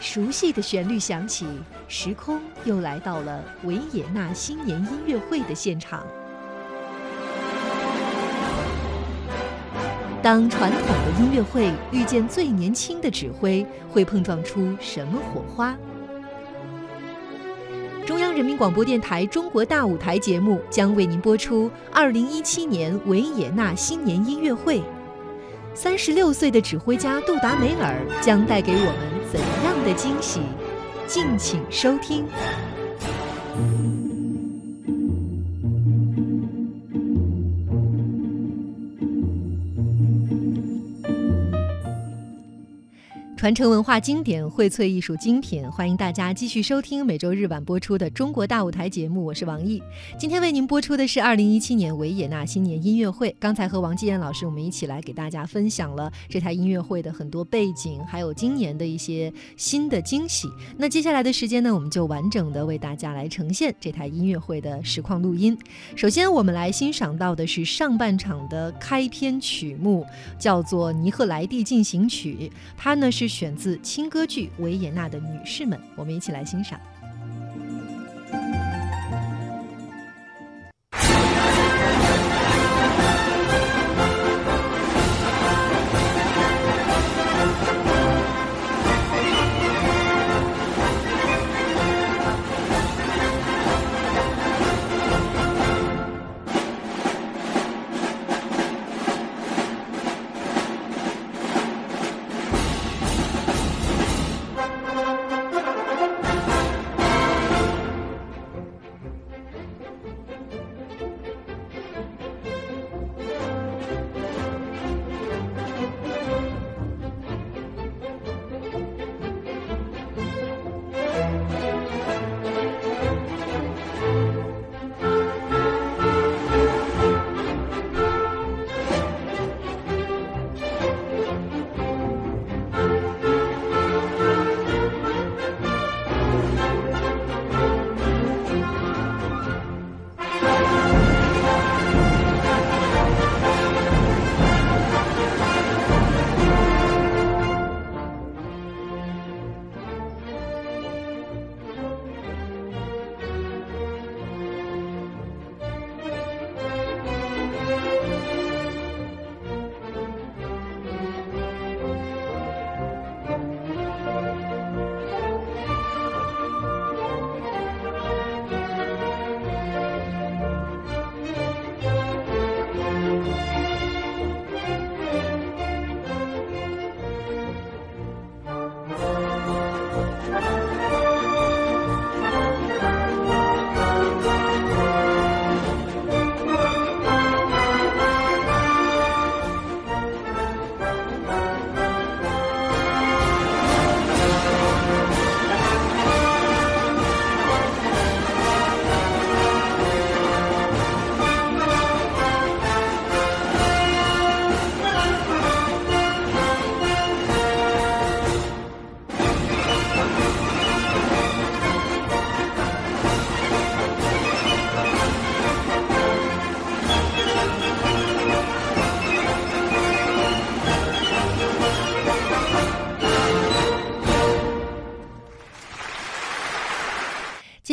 [0.00, 1.46] 熟悉的旋律响起，
[1.86, 6.02] 时空又来到了维也纳新年音乐会的现场。
[10.20, 15.76] 当传统的音乐会遇见最年轻的指挥，会碰撞出什么火花？
[18.04, 24.82] 中央人民广播电台《中国大舞台》节目将为您播出二零一七年维也纳新年音乐会。
[25.72, 30.40] 三十六岁的指挥家杜达梅尔将带给我们怎样的惊喜？
[31.06, 32.26] 敬请收听。
[43.38, 49.80] 传承文化经典，荟萃艺术精品，欢迎大家继续收听每周日晚播出的《中国大舞台》节目，我是王毅。
[50.18, 53.32] 今天为您播出的是二零一七年维也纳新年音乐会。
[53.38, 60.48] 刚才和王继燕老师我们一起来给大家分享了这台音乐会的很多背景，还有今年的一些新的惊喜。
[60.76, 65.56] 那接下来的时间呢，我们就完整的为大家来呈现这台音乐会的实况录音。
[65.94, 70.04] 首先，我们来欣赏到的是上半场的开篇曲目，
[70.40, 72.36] 叫做《尼赫莱蒂进行曲》，
[72.76, 73.27] 它呢是。
[73.28, 76.80] 选自轻歌剧《维也纳的女士们》，我们一起来欣赏。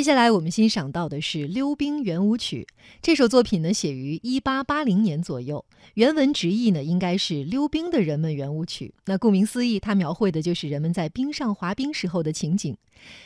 [0.05, 2.67] 接下来我们欣赏到的是《溜冰圆舞曲》
[3.01, 5.65] 这首作品呢，写于一八八零年左右。
[5.95, 8.93] 原文直译呢，应该是“溜冰的人们圆舞曲”。
[9.05, 12.77] 那顾名思义，它描绘的就是人们在冰上滑冰时候的情景。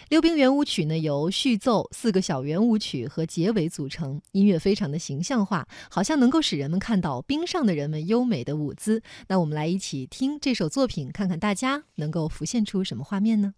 [0.07, 9.03] 溜冰圆舞曲呢，由序奏、四个小圆舞曲和结尾组成，音乐非常的形象化，好像能够使人们看到冰上的人们优美的舞姿。
[9.27, 13.55] 那我们来一起听这首作品，看看大家能够浮现出什么画面呢？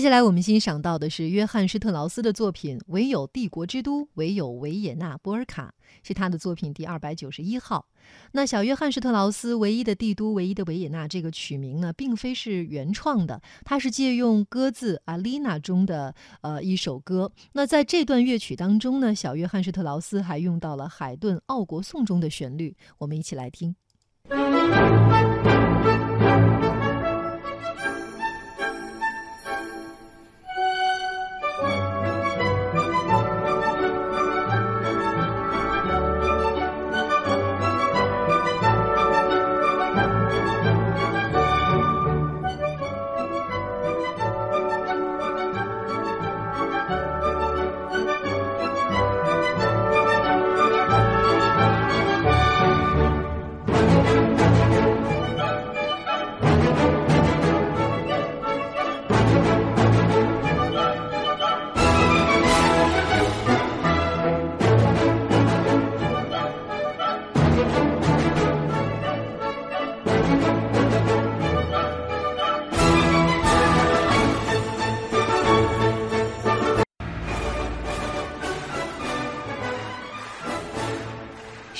[0.00, 7.84] 接下来我们欣赏到的是约翰施特劳斯的作品《唯有帝国之都，唯有维也纳波尔卡》，是他的作品第二百九十一号。
[8.32, 17.30] 那小约翰施特劳斯《唯一的帝都，唯一的维也纳》这个曲名呢，并非是原创的，它是借用歌字《阿丽娜》中的呃一首歌。
[17.52, 23.76] 那在这段乐曲当中呢，小约翰施特劳斯还用到了海顿《奥国颂》中的旋律，我们一起来听。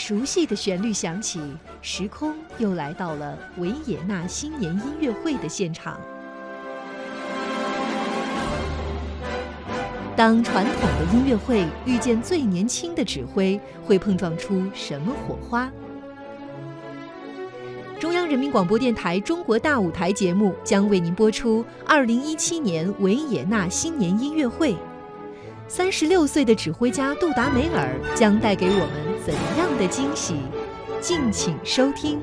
[0.02, 1.38] 熟悉的旋律响起，
[1.82, 6.00] 时空又来到了维也纳新年音乐会的现场。
[10.16, 15.70] 当传统的音乐会遇见最年轻的指挥，会碰撞出什么火花？
[17.98, 24.74] 中央人民广播电台《中国大舞台》节目将为您播出二零一七年维也纳新年音乐会。
[25.72, 30.34] 三十六岁的指挥家杜达梅尔将带给我们怎样的惊喜？
[31.00, 32.20] 敬请收听。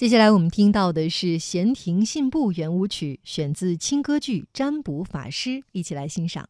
[0.00, 6.48] 接下来我们听到的是闲庭信步圆舞曲，选自清歌剧《占卜法师》，一起来欣赏。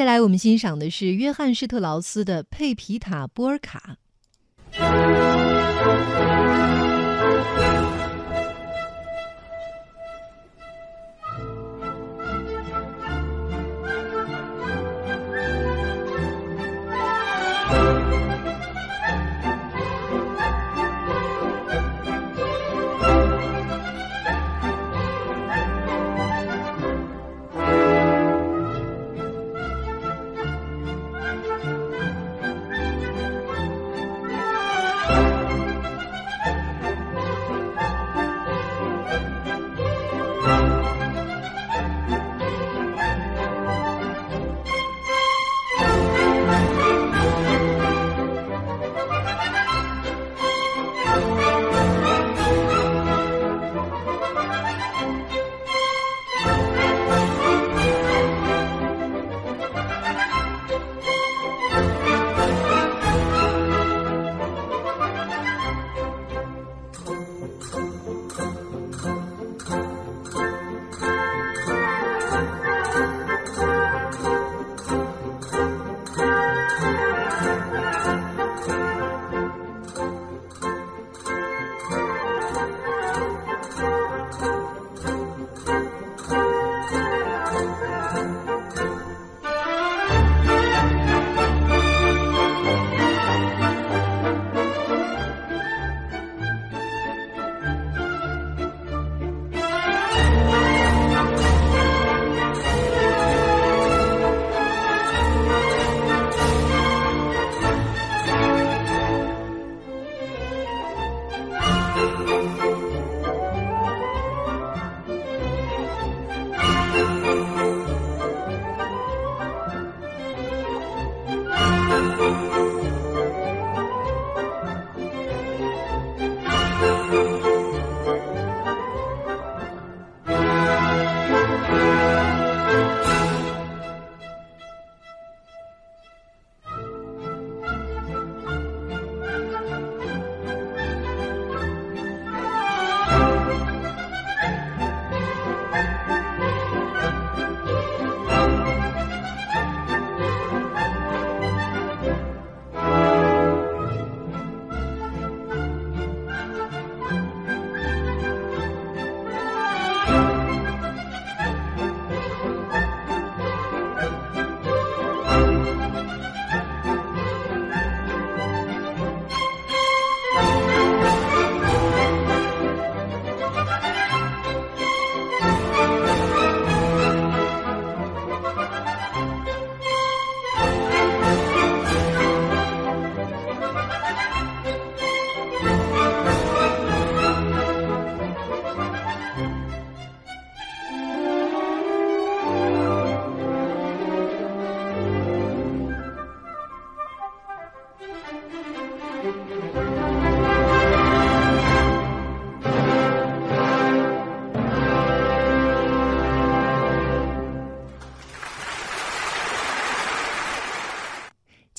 [0.00, 3.98] 接下来我们欣赏的是约翰施特劳斯的《佩皮塔波尔卡》。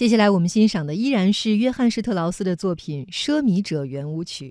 [0.02, 4.50] 接下来我们欣赏的依然是约翰施特劳斯的作品《奢靡者圆舞曲》。